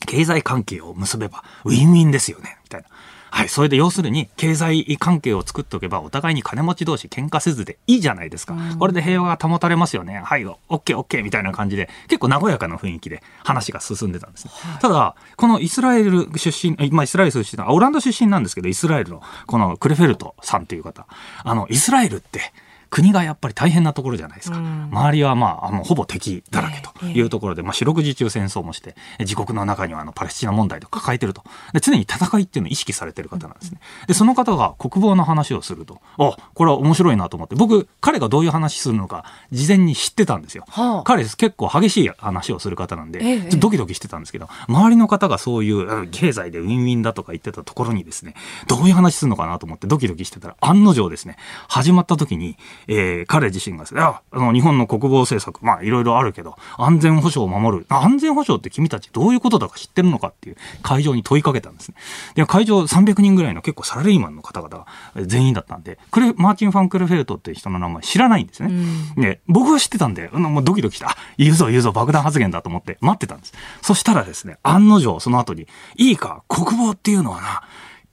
[0.07, 2.87] 経済関係を結べばウィンウィンですよね、みたいな。
[3.33, 3.49] はい。
[3.49, 8.55] それで要するに、経済関係を作っておけば、お互いに金持ち同士喧嘩せずでいいじゃないですか。
[8.79, 10.21] これで平和が保たれますよね。
[10.23, 14.51] はい、オッケーオッケーみたいな感じで、結構和やかな雰囲気で話が進んでたんですね。
[14.83, 21.07] ただ、このイスラエル出身、あまあイスラエル出身、あオランダ出身なんですけど、イスラエルの、このクレフェルトさんという方。
[21.43, 22.53] あの、イスラエルって、
[22.93, 24.59] 国がやっぱり大変なところじゃないですか。
[24.59, 31.43] 周りはまあ、あのほぼ敵だらけというところで、まあ、四六時中戦争もして、自国の中にはあのパレスチナ問題と抱えてると。
[31.73, 33.81] で、常に戦いっていうのを意識されてる方なんですね。
[34.09, 40.65] で、その方が国防の話をすると、あ、これは面白いなと思って、僕、彼がどういう話するのか、事前に知ってたんですよ。
[40.69, 48.35] はあ彼結構激しい話をする方なんで、ええちょっとドキドキしてたんですけど、周りの方がそういううん経済でウィンウィンだとか言ってたところにですね、
[48.69, 51.37] どういう話するのかなと思ってドキドキしてたら、案の定ですね、
[51.69, 57.87] 始まった時に、えー彼自身がですね、ああの、日本の国防政策、まあいろいろあるけど、安全保障を守る。
[57.89, 61.95] 安全保障って君たちどういうことだか知ってるのかっていう会場に問いかけたんですね。
[62.35, 68.71] で、会場300人ぐらいの結構サラリーマンの方々がえ全員だったんで、クレ、マーチン・ファン・クルフェルトっていう人の名前知らないんですね。
[69.17, 73.53] で、僕は知ってたんで、うんもうドキドキして、あ、言うぞ言うぞ爆弾発言だと思って待ってたんです。
[73.81, 75.67] そしたらですね、案の定その後に、
[75.97, 77.63] いいか、国防っていうのはな、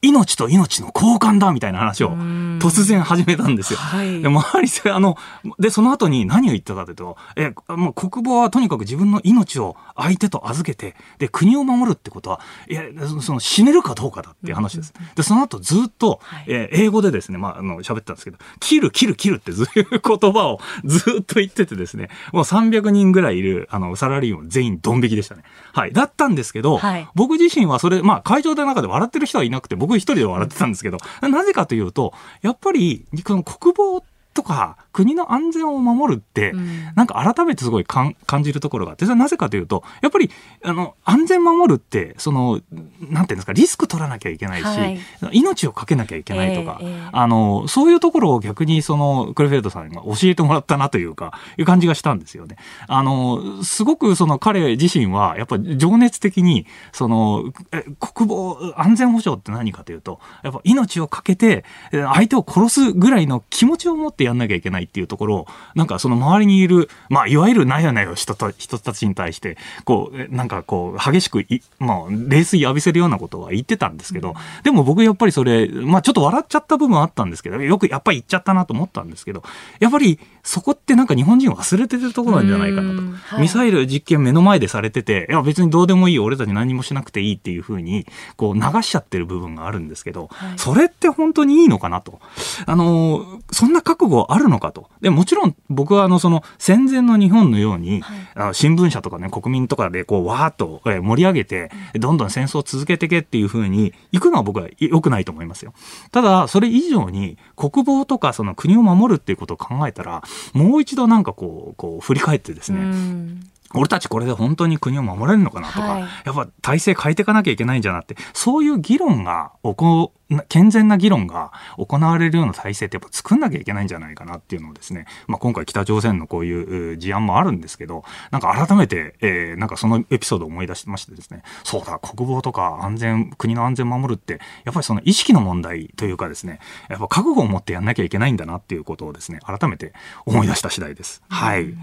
[0.01, 2.11] 命と命の交換だみたいな話を
[2.59, 3.79] 突然始めたんですよ。
[3.79, 5.17] はいで周りで、あの、
[5.59, 12.83] で、その後に何を言ったかというと、え、もう国防はとにかく自分の命を相手と預けて、で、国を守るってことは、いや、
[13.21, 14.93] その死ねるかどうかだっていう話です。
[15.15, 25.43] で、その後ずっと、はいえー英語でですね、まあ、あの、喋ってたんですけど、キル、キル、キルってずいう言葉をずっと言っててですね、もう300人ぐらいいる、あの、サラリーマン全員ドン引きでしたね。
[25.73, 25.93] はい。
[25.93, 34.03] だったんですけど、はい僕自身はそれ、まあ、会場の中で笑ってる人はいなくて、僕一人で笑ってたんですけど、なぜかというと、やっぱり、この国防
[34.39, 36.85] とか国の安全を守るって、うん。
[36.95, 40.31] なんか改めてすごい感じるところがあって、それはなぜかというと、やっぱり、
[40.63, 42.61] あの、安全守るって、その、
[43.09, 44.99] なんていうんですか、リスク取らなきゃいけないし、はい。
[45.33, 47.09] 命をかけなきゃいけないとか、ええええ。
[47.11, 52.55] あの、そういうところを逆にその、クレフェルトさんが教えてもらったなというか、いう感じがしたんですよね。
[52.87, 79.43] あの、すごくその彼自身は、やっぱり情熱的に、その、え国防、安全保障って何かというと、やっぱ命をかけて、え相手を殺すぐらいの気持ちを持ってやんなきゃいけないっていうところを、なんかその周りにいる、まあ、いわゆるなやなや人た人たちに対して、こう、えなんかこう、激しくい、まあ、冷水浴びせるようなことは言ってたんですけど、でも僕やっぱりそれ、まあちょっと笑っちゃった部分あったんですけど、よくやっぱり言っちゃったなと思ったんですけど、
[79.79, 82.95] やっぱりそこってなんか日本人忘れてるところなんじゃないかな
[83.35, 83.41] と。
[83.41, 92.19] ミサイル実験目の前でされてて、いや別にどうでもいい、俺たち何もしなくていいっていうふうに、こう流しちゃってる部分があるんですけど、はいそれって本当にいいのかなと。
[92.65, 94.89] あの、そんな覚悟あるのかと。
[95.01, 105.73] で、もちろん僕はあの、その戦前の日本のように、はいあの新聞社とかね、国民とかでこう、わーっとえー盛り上げて、どんどん戦争を続けてけっていうふうに行くのは僕は良くないと思いますよ。
[106.11, 120.13] ただ、それ以上に国防とかその国を守るっていうことを考えたら、もう一度なんかこう、こう振り返ってですね、うん俺たちこれで本当に国を守れるのかなとか、はいやっぱ体制変えていかなきゃいけないんじゃなって、そういう議論がおこ、
[120.47, 139.93] 健全な議論が行われるような体制ってやっぱ作んなきゃいけないんじゃないかなっていうのをですね、まあ今回北朝鮮のこういうう事案もあるんですけど、なんか改めて、えーなんかそのエピソードを思い出しましてですね、そうだ、国防とか安全、国の安全守るって、やっぱりその意識の問題というかですね、やっぱ覚悟を持ってやんなきゃいけないんだなっていうことをですね、改めて
[140.25, 141.23] 思い出した次第です。
[141.29, 141.73] はい。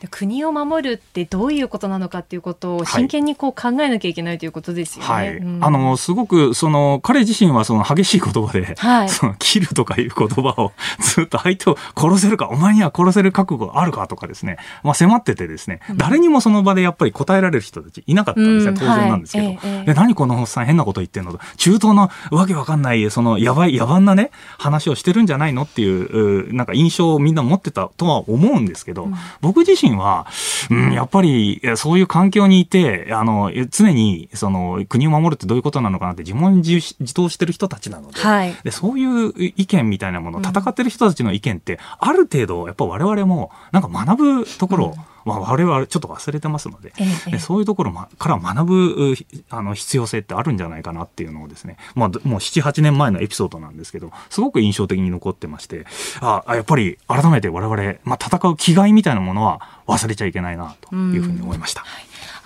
[0.00, 5.10] で国を守るってどういうことなのかっていうことを真剣にこう考えなきゃいけないということですよね。
[5.10, 5.36] はい。
[5.36, 5.58] うん。
[5.62, 9.08] あの、すごく、その、彼自身はその激しい言葉で、はい。
[9.08, 18.78] その、切るとかいう言葉をずっと相手を殺せるか、お前には殺せる覚悟あるかとかですね、まあ迫っててですね、誰にもその場でやっぱり答えられる人たちいなかったんですね、うん。
[18.78, 19.46] 当然なんですけど。
[19.46, 19.58] はい。
[19.62, 29.08] ええ何このおっさん変なこと言ってんのと、中東のわけわかんない、その、やばい、野蛮なね、話をしてるんじゃないのっていう、うなんか印象をみんな持ってたとは思うんですけど、
[29.40, 30.26] 僕自身は、
[30.70, 38.54] うん、やっぱり、いやそういう環境にいて、あの、常に、その、国を守るってどういうことなのかなって自問自自答してる人たちなので、はい。
[38.64, 49.14] でそういう意見みたいなもの、戦ってる人たちの意見って、ある程度、やっぱ我々も、なんか学ぶところ、まあ我々ちょっと忘れてますので、ええそういうところまから学ぶう
[49.50, 55.84] あの必要性ってあるんじゃないかなっていうのをですね、まあ、どもう7、8年前のエピソードなんですけど、すごく印象的に残ってまして、
[56.20, 61.84] ああやっぱり改めて我々、まあ、戦う気概みたいなものは忘れちゃいけないなというふうに思いました。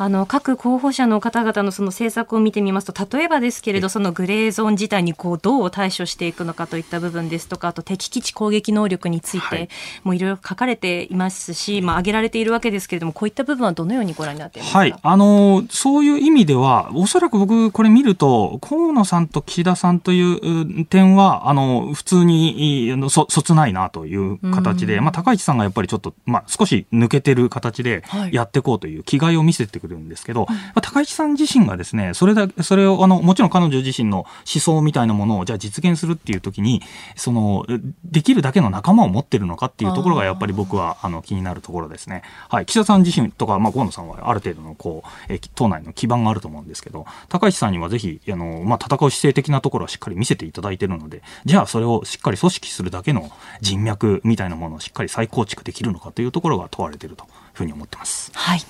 [0.03, 9.69] あの各候補者の方々のその政策を見てみますと例えばですけれどそのグレーゾーン自体にこうどう対処していくのかといった部分ですとかあと敵基地攻撃能力について、はい。
[10.03, 14.95] もういろいろ書かれていますし、まあ、挙げられているわけですけれどもこういった部分はどのようにご覧になっていますか、はい。
[15.03, 25.05] あのーそういう意味では、おそらく僕、これ見ると、河野さんと岸田さんというう点は、あの、普通に、そ、そつないなという形で、うん。
[25.05, 28.35] まあ、高市さんがやっぱりちょっと、まあ、少し抜けてる形ではい。
[28.35, 36.83] やっていこうという気概を見せてくるんですけど、まあ、高市さん自身がですね、それだそれを、あの、もちろん彼女自身の思想みたいなものを、じゃあ実現するっていう時に、
[37.17, 37.67] その、
[38.05, 42.23] できるだけの仲間を持ってるのかっていうところが、やっぱり僕は、あの、気になるところですね。
[42.49, 42.67] はい。
[42.67, 58.31] 岸田さん自身とか、まあ、河野さんはある程度の、こう、えー党内の基盤があると思うんですけど、高市さんにはぜひ、あの、まあ、戦う姿勢的なところはしっかり見せていただいているので、じゃあそれをしっかり組織するだけの人脈みたいなものをしっかり再構築できるのかというところが問われているというふうに思ってます。
[58.35, 58.61] はい。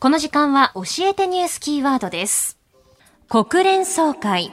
[0.00, 2.56] この時間は教えてニュースキーワードです。
[3.28, 4.52] 国連総会。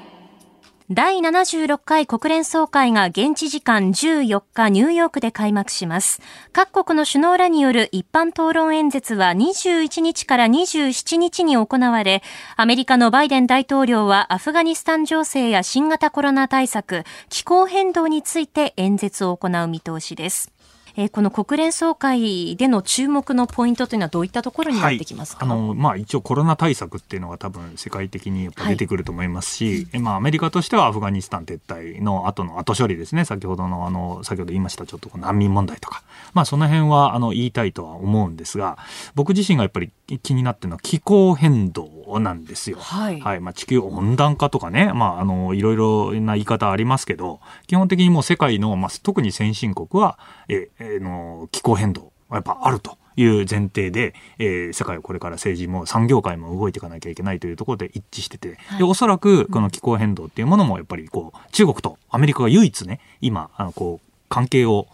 [0.90, 6.20] 第76回国連総会が現地時間14日ニューヨークで開幕します。
[6.52, 12.24] 各国の首脳らによる一般討論演説は21日から27日に行われ、
[12.56, 20.55] アメリカのバイデン大統領はアフガニスタン情勢や新型コロナ対策、気候変動について演説を行う見通しです。
[20.98, 36.04] えーこの国連総会での注目のポイントというのはどういったところになってきますか、はい、あのまあ、一応コロナ対策っていうのが多分世界的に出てくると思いますし、えまあ、アメリカとしてはアフガニスタン撤退の後の後処理ですね先ほどのあの先ほど言いましたちょっと難民問題とか、
[36.34, 38.78] まあ、その辺はあの言いたいとは思うんですが
[39.16, 42.78] 僕自身がやっぱり気になってるのは気候変動なんですよ。
[42.80, 43.20] はい。
[43.20, 43.40] はい。
[43.40, 64.88] まあ、地球温暖化とかね、まあ、あのいろいろな言い方ありますけど基本的にもう世界の、まあ、特に先進国はええの気候変動やっぱあるという前提で、えー、世界をこれから政治も産業界も動いていかなきゃいけないというところで一致してて、はい、でおそらくこの気候変動っていうものもやっぱりこう中国とアメリカが唯一ね今あのこう関係を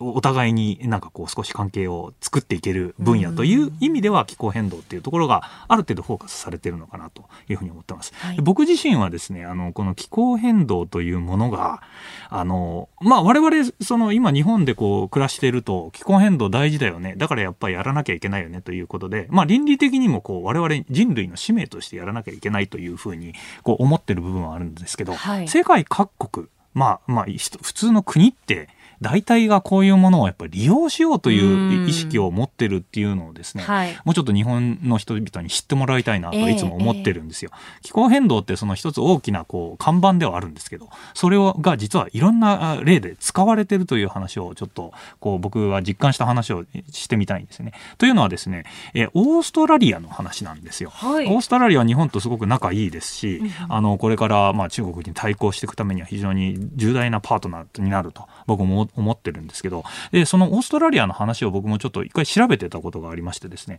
[0.00, 8.12] お互いになんかこう少し関係を作っていける分野という意味では気候変動っていうところがある程度フォーカスされてるのかなというふうに思ってます。
[8.16, 11.82] はい、僕自身はですね、あの、この気候変動というものが、
[12.28, 17.14] あの、まあ我々、その今日本でこう暮らしていると気候変動大事だよね。
[17.16, 28.68] だからやっぱりやらなきゃいけないよねということで、まあ倫理的にもこう我々人類の使命としてやらなきゃいけないというふうにこう思ってる部分はあるんですけど、はい、世界各国、まあまあ普通の国って
[29.04, 37.50] 大体がこういうものをやっぱり利用しようという意識を持ってるっていうのをですね、はい、もうちょっと日本の人々に知ってもらいたいなといつも思ってるんですよ。
[37.52, 47.72] えーえー、気候変動ってその一つ大きなこう看板ではあるんですけど、それをが実はいろんな例で使われてるという話をちょっとこう僕は実感した話をしてみたいんですね。
[47.98, 50.90] というのはですね、えー、オーストラリアの話なんですよ。
[50.90, 63.78] はい、オーストラリアは日本とすごく仲いいですし、うん、あのこれからまあ中国に対抗していくためには非常に重大なパートナーになると僕も思ってるんですけど、で、そのオーストラリアの話を僕もちょっと一回調べてたことがありましてですね、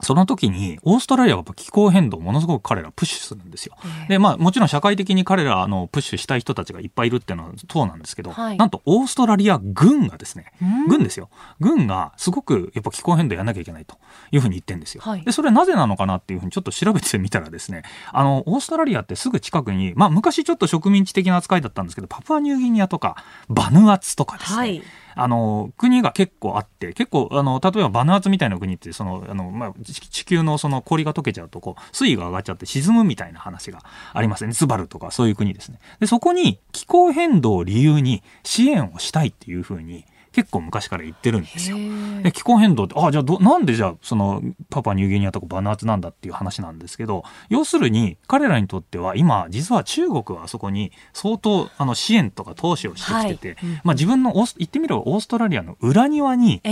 [0.00, 3.76] その時に、オーストラリアは気候変動をものすごく彼らプッシュするんですよ。
[4.08, 10.52] で、まあもちろん社会的に彼らのプッシュしたい人たちがいっぱいいるっていうのはそうなんですけど、はい、なんとオーストラリア軍がですね、
[10.88, 11.30] 軍ですよ。
[11.60, 13.96] 軍がすごくやっぱ気候変動やんなきゃいけないと
[14.30, 15.02] いうふうに言ってるんですよ。
[15.04, 17.82] はい、で、それはなぜなのかなっていうふうにちょっと調べてみたらですね、
[18.12, 23.16] あの、オーストラリアってすぐ近くに、まあ昔ちょっと植民地的な扱いだったんですけど、パプアニューギニアとか
[23.48, 24.82] バヌアツとかですね、はい
[25.20, 33.80] あの、国が結構あって、結構、あの、例えばバヌアツみたいな国って、その、あの、まあ、地球のその氷が溶けちゃうと、こう、水位が上がっちゃって沈むみたいな話が
[34.12, 34.54] ありますね。
[34.54, 35.80] ツバルとかそういう国ですね。
[35.98, 40.04] で、そこに気候変動を理由に支援をしたいっていうふうに、
[40.38, 41.76] 結構昔から言ってるんですよ。
[42.22, 53.80] で気候変動ってあじゃあどなんでじゃあそのパパニューギニアとかバナーツなんだっていう話なんですけど要するに彼らにとっては今実は中国はあそこに相当あの支援とか投資をしてきてて、はい。
[53.82, 56.62] まあ、自分の言ってみればオーストラリアの裏庭に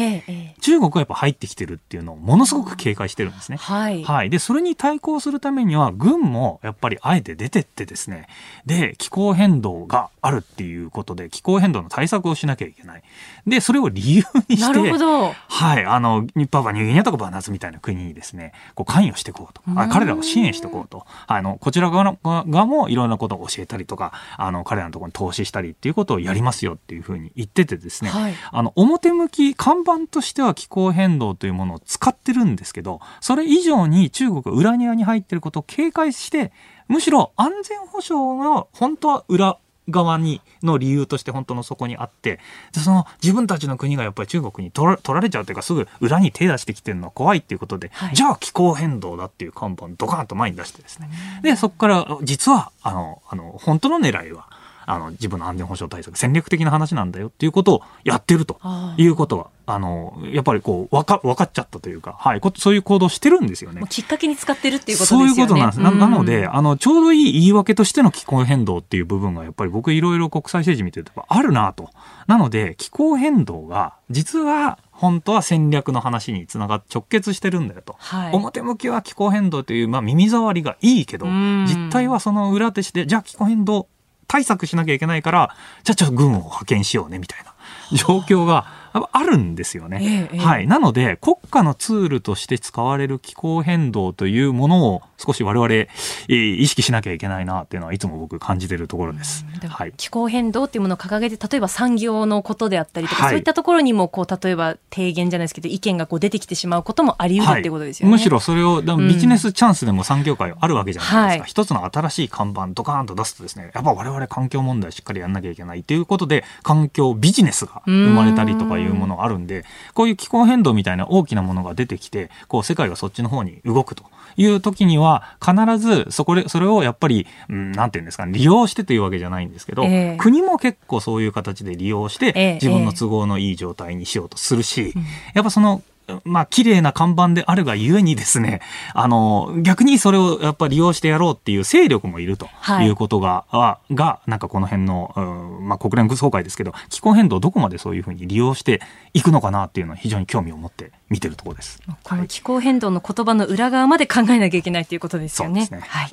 [0.60, 3.58] 中国がやっぱ入ってきてるっていうのをものすごく警戒してるんですね。
[3.58, 8.28] はい、はい、でそれに対抗するためには軍もやっぱりあえて出てってですね。
[8.64, 13.02] で気候変動があるっていうことで気候変動の対策をしなきゃいけない。
[13.46, 15.32] で、それを理由にして、なるほど。
[15.32, 19.62] はい、あの、日パパニューギニアとかバナーズみたいな国にですね、こう関与していこうと。
[19.74, 21.07] あ彼らを支援していこうと。
[21.26, 36.52] あの、こちら側の側もいろんなことを教えたりとか、あの、彼らのところに投資したりっていうことをやりますよっていうふうに言っててですね、はい、あの、表向き、看板としては気候変動というものを使ってるんですけど、それ以上に中国が裏庭に入ってることを警戒して、
[36.88, 39.59] むしろ安全保障の本当は裏
[39.89, 42.41] 側にの理由として本当のそこにあって
[42.72, 51.09] でその自分たちの国がやっぱり中国に取ら取られちゃうというかすぐ裏に手出してきてるのは怖いっていうことで、はい、じゃあ気候変動だっていう看板ドカンと前に出してですね。
[51.43, 54.49] でそこから実はあのあの本当の狙いは
[54.87, 58.61] あの自分の安全保障対策戦略的な話なんだよっていうことをやってると
[58.97, 63.82] いうことはあのやっぱりこう分か分かっちゃったというか、はい、そういう行動してるんですよね。
[63.89, 65.28] きっかけに使ってるっていうことですよね。
[65.34, 65.80] そういうことなんです。
[65.80, 71.91] ななのであのちょうどいい言い訳としての気候変動っていう部分がやっぱり僕いろいろ国際政治見てるとあるなと。
[72.28, 83.89] なので気候変動が実は本当は戦略の話につながっ直結してるんだよと、はい、表向きは気候変動という、まあ、耳障りがいいけど実態はその裏手してじゃあ気候変動
[84.29, 87.55] 対策しなきゃいけないから、じゃあちょっと軍を派遣しようね、みたいな。
[87.93, 88.66] 状況が
[89.12, 90.28] あるんですよね。
[90.32, 90.66] ええ、はい。
[90.66, 99.44] なので、国家のツールとして使われる気候変動というものを少し我々、えー、意識しなきゃいけないなっていうのはいつも僕感じているところです。
[99.68, 108.12] はい、気候変動っていうものを掲げて、例えば産業のことであったりとか、はい、そういったところにも、こう、例えば提言じゃないですけど、意見がこう出てきてしまうこともあり得るっていうことですよね。
[108.12, 111.44] むしろそれを、ビジネスチャンスでも産業界あるわけじゃないですか。
[111.47, 119.64] 一つの新しい看板ドカーンと出すとですね、やっぱ我々環境問題しっかりやんなきゃいけないということで、環境ビジネスが生まれたりとかいうものがあるんで、
[119.95, 124.05] こういう気候変動みたいな大きなものが出てきて、こう世界がそっちの方に動くと。
[124.39, 135.03] いう時には、必ずそこで、それをやっぱり、うん、なんていうんですか、利用してというわけじゃないんですけど、えー、国も結構そういう形で利用して、自分の都合のいい状態にしようとするし、えー、
[135.34, 135.82] やっぱその
[136.24, 138.61] まあ、綺麗な看板であるがゆえにですね、
[138.94, 142.48] あの、逆にそれをやっぱり利用してやろうっていう勢力もいると
[142.80, 145.20] いうことが、はい、が、なんかこの辺の、う
[145.62, 148.80] ん、まあ、国連総会ですけど、気候変動をどこまでそういうふうに利用して
[149.14, 151.80] いくのかなっていうのは非常に興味を持って見てるところです。
[152.02, 155.68] この気候変動の言葉の裏側まで考えなきゃいけないということですよね。
[155.70, 155.80] ね。
[155.80, 156.11] はい。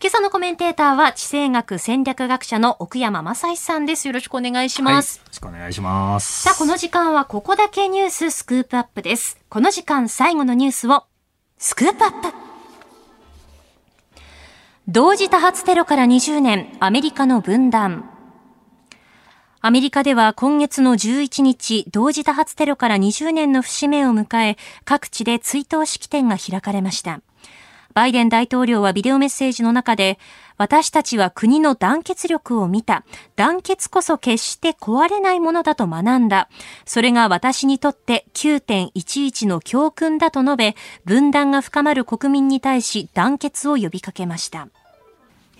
[0.00, 4.06] 今朝のコメンテーターは地政学戦略学者の奥山正史さんです。
[4.06, 5.18] よろしくお願いします。
[5.18, 6.42] よろしくお願いします。
[6.42, 9.38] さあ、この時間はここだけニューススクープアップです。
[9.48, 11.04] この時間最後のニュースを
[11.58, 12.34] スクープアップ。
[14.88, 18.10] 同時多発テロから20年、アメリカの分断。
[19.62, 27.22] アメリカでは今月の11日、同時多発テロから20年の節目を迎え、各地で追悼式典が開かれました。
[27.94, 30.18] バイデン大統領はビデオメッセージの中で、
[30.56, 33.04] 私たちは国の団結力を見た。
[33.36, 36.48] 団結こそ決して壊れないものだと学んだ。
[36.84, 44.68] それが私にとって9.11の教訓だと述べ、分断が深まる国民に対し団結を呼びかけました。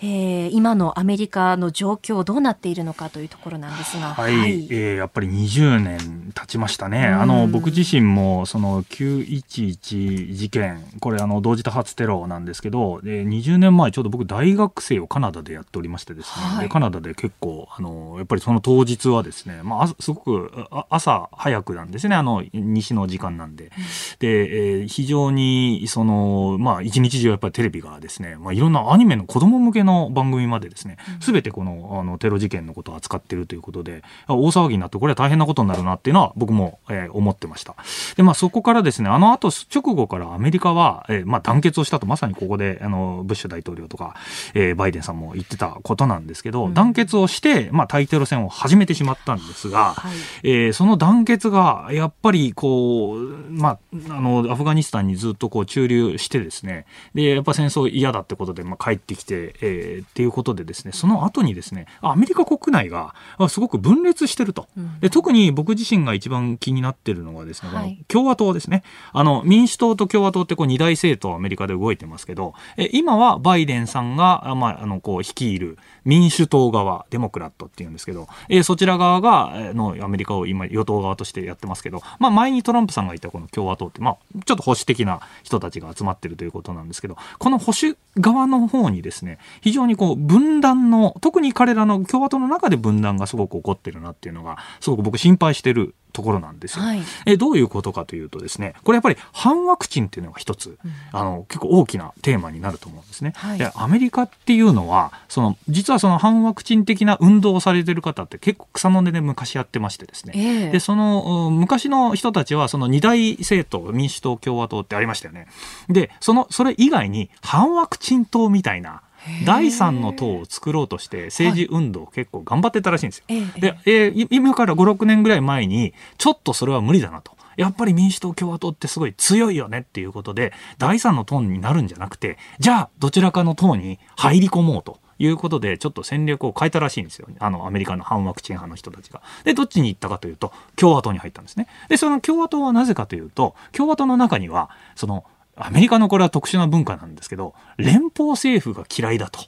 [0.01, 7.07] えー今のアメリカの状況どうなっているのかというところなんですが、はい、えーやっぱり20年経ちましたね。
[7.07, 7.21] うん。
[7.21, 16.63] あの僕自身もその911事件、これあの同時多発テロなんですけど、で20年前ちょうど僕大学生をカナダでやっておりましてですね、はい。
[16.63, 23.71] でカナダで結構あのやっぱりその当日はですね、まああすごくあ朝早くなんですね、あの西の時間なんで、
[24.19, 37.75] で、えー非常にそのまあ一日中やっぱりテレビがですね、まあいろんなアニメの子供向けの番組までですね、すべてこのあのテロ事件のことを扱っているということで、あ大騒ぎになってこれは大変なことになるなっていうのは僕も、えー思ってました。
[38.17, 44.15] で、まあそこからですね、あの後直後からアメリカは、えーまあ団結をしたと、まさにここであのブッシュ大統領とか、
[44.53, 46.73] えーバイデンさんも言ってたことなんですけど、うん。
[46.73, 50.15] 団結をして、まあ対テロ戦を始めてしまったんですが、はい。
[50.43, 53.19] えーその団結がやっぱりこう、
[53.49, 53.79] まあ、
[54.09, 64.67] あのアフガニスタンにずっとこう駐留してですねでやっぱ戦争嫌だってことで、まあ、帰ってきて、えーっていうことでですねその後にですねアメリカ国内があすごく分裂してると。
[64.77, 64.99] うん。
[64.99, 68.03] で特に僕自身が一番気になってるのがですね、はい。
[68.07, 68.83] 共和党ですね。
[69.13, 96.85] あの民主党と共和党ってこう二大政党アメリカで動いてますけどえ今はバイデンさんが、あまあ、あのこう率いる民主党側デモクラットっていうんですけど、えーそちら側がえーのアメリカを今与党側としてやってますけど、まあ、前にトランプさんがいたこの共和党って、まあ、ちょっと保守的な人たちが集まってるということなんですけどこの保守側の方にですね非常にこう分断の特に彼らの共和党の中で分断がすごく起こってるなっていうのがすごく僕心配してるところなんですよ。
[96.85, 100.77] はいえどういうことかというとですねこれやっぱり反ワクチンっていうのが一つ、
[101.11, 103.33] あの結構大きなテーマになると思うんですね。
[103.35, 110.33] はいでアメリカっていうのはその実はその反ワクチン的な運動をされてる方って結構草の根で昔やってましてですね。
[110.35, 115.47] ええでそのうん昔の人たちはその二大政党民主党共和党ってありましたよね。
[115.89, 119.01] でそのそれ以外に反ワクチン党みたいな
[119.45, 123.25] 第三の党を作ろうとして政治運動を結構頑張ってたらしいんですよ。
[123.27, 127.35] ええで、えーい今から5、6年ぐらい前に、ちょっとそれは無理だなと。
[127.57, 134.99] やっぱり民主党、共和党ってすごい強いよねっていうことで、第三の党になるんじゃなくて、じゃあ、どちらかの党に入り込もうと。
[135.17, 137.29] いうことで、ちょっと戦略を変えたらしいんですよ。
[137.39, 139.21] あの、アメリカの反ワクチン派の人たちが。
[139.45, 141.67] で、どっちに行ったかというと、共和党に入ったんですね。
[141.87, 145.23] で、その共和党はなぜかというと、共和党の中には、その、
[145.55, 149.41] アメリカのこれは特殊な文化なんですけど、連邦政府が嫌いだと。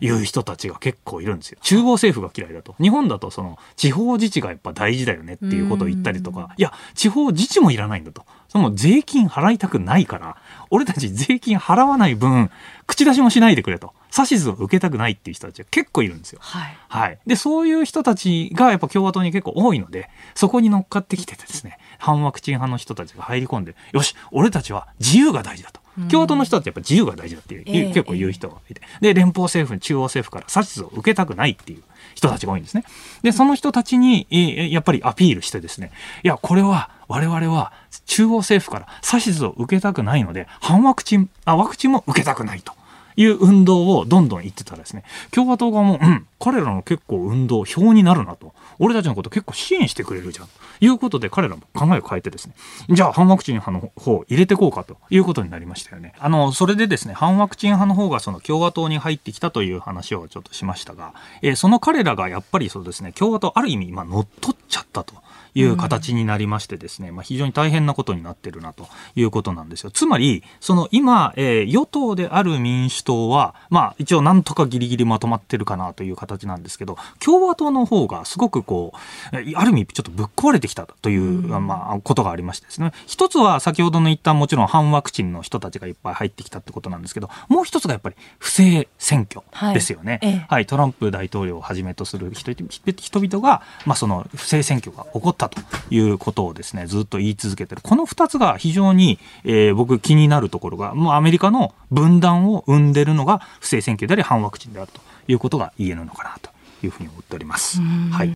[0.00, 1.58] いう人たちが結構いるんですよ。
[1.62, 2.74] 中央政府が嫌いだと。
[2.80, 8.24] 日本だとその地方自治がやっぱ大事だよねっていうことを言ったりとか、いや、地方自治もいらないんだと。
[8.48, 10.36] その税金払いたくないから、
[10.70, 12.50] 俺たち税金払わない分、
[12.86, 13.94] 口出しもしないでくれと。
[14.16, 16.40] 指図を受けたくないっていう人たちが結構いるんですよ。
[16.42, 17.18] はいはい。
[17.26, 25.79] で、そういう人たちがやっぱ共和党に結構多いので、そこに乗っかってきててですね、反ワクチン派の人たちが入り込んで、よし、俺たちは自由が大事だと。
[26.08, 28.80] 共和党の人たちやっぱ自由が大事だっていう、ええ結構言う人がいて。
[29.00, 31.82] で、連邦政府、中央政府から指図を受けたくないっていう
[32.14, 32.84] 人たちが多いんですね。
[33.22, 35.90] で、その人たちに、えーやっぱりアピールしてですね、
[36.22, 37.72] いや、これは我々は
[38.06, 42.72] 中央政府から指図を受けたくないので、反ワクチン、あ、ワクチンも受けたくないと。
[43.20, 48.54] いう運動をどんどん言ってたらですね、共和党側も、うん、彼らの結構運動、票になるなと。
[48.78, 50.46] 俺たちのこと結構支援してくれるじゃん。
[50.46, 52.54] ということで彼らも考えを変えてですね、
[52.88, 56.14] じゃあ反ワクチン派の方入れてこうかということになりましたよね。
[56.18, 61.12] あの、それでですね、反ワクチン派の方がその共和党に入ってきたという話をちょっとしましたが、
[61.42, 65.14] えーその彼らがやっぱりそうですね、共和党ある意味今乗っ取っちゃったと。
[65.54, 69.90] いう形になりましてですね、まあ、非常に大変なことになってるなということなんですよ。
[69.90, 78.92] つまり、その今、えー与党である民主党は、まあ一応なんとかギリギリまとまってるかなという形なんですけど、共和党の方がすごくこ
[79.32, 81.20] う、えーある意味ちょっとぶっ壊れてきたという、
[81.60, 82.92] まあことがありましてですね。
[83.06, 89.44] 一つは先ほどの言ったもちろん反ワクチンの人たちがいっぱい入ってきたってことなんですけど、もう一つがやっぱり不正選挙
[89.74, 90.12] ですよね。
[90.22, 95.60] はいええはい、トランプ大統領をはじめとする人人々が、まあ、その不正選挙が起こっったと
[95.90, 97.80] いうことをですね、ずっと言い続けてる。
[97.82, 106.50] この2つが非常に、えー、僕気になるところが、もうアメリカの分断を生んでるのが不正選挙であり反ワクチンであるということが言えるのかなと
[106.84, 107.80] いうふうに思っております。
[107.80, 108.34] はい。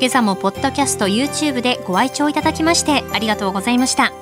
[0.00, 4.12] 今朝もポッドキャスト YouTube でご愛聴いただきましてありがとうございました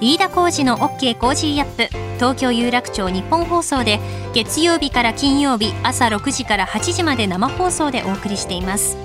[0.00, 4.00] 飯田浩二の OK コージーアップ東京有楽町ニッポン放送で
[4.34, 8.96] 月曜日から金曜日朝6時から8時まで生放送でお送りしています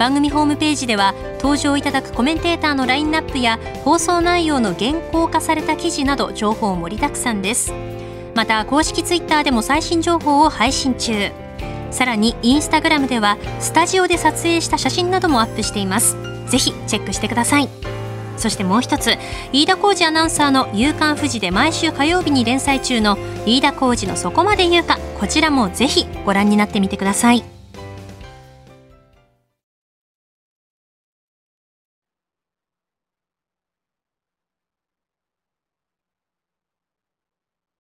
[0.00, 7.74] 番組ホームページでは登場いただくコメンテーターのラインナップや放送内容の原稿化された記事など情報盛りだくさんです。
[8.34, 11.30] また公式ツイッターでも最新情報を配信中。
[11.90, 16.16] さらにインスタグラムではスタジオで撮影した写真などもアップしています。
[16.48, 17.68] ぜひチェックしてください。
[18.38, 19.18] そしてもう一つ
[19.52, 27.59] 飯田浩二アナウンサーの「夕刊富士」で毎週火曜日に連載中の飯田浩二の「そこまで言うか」こちらもぜひご覧になってみてください。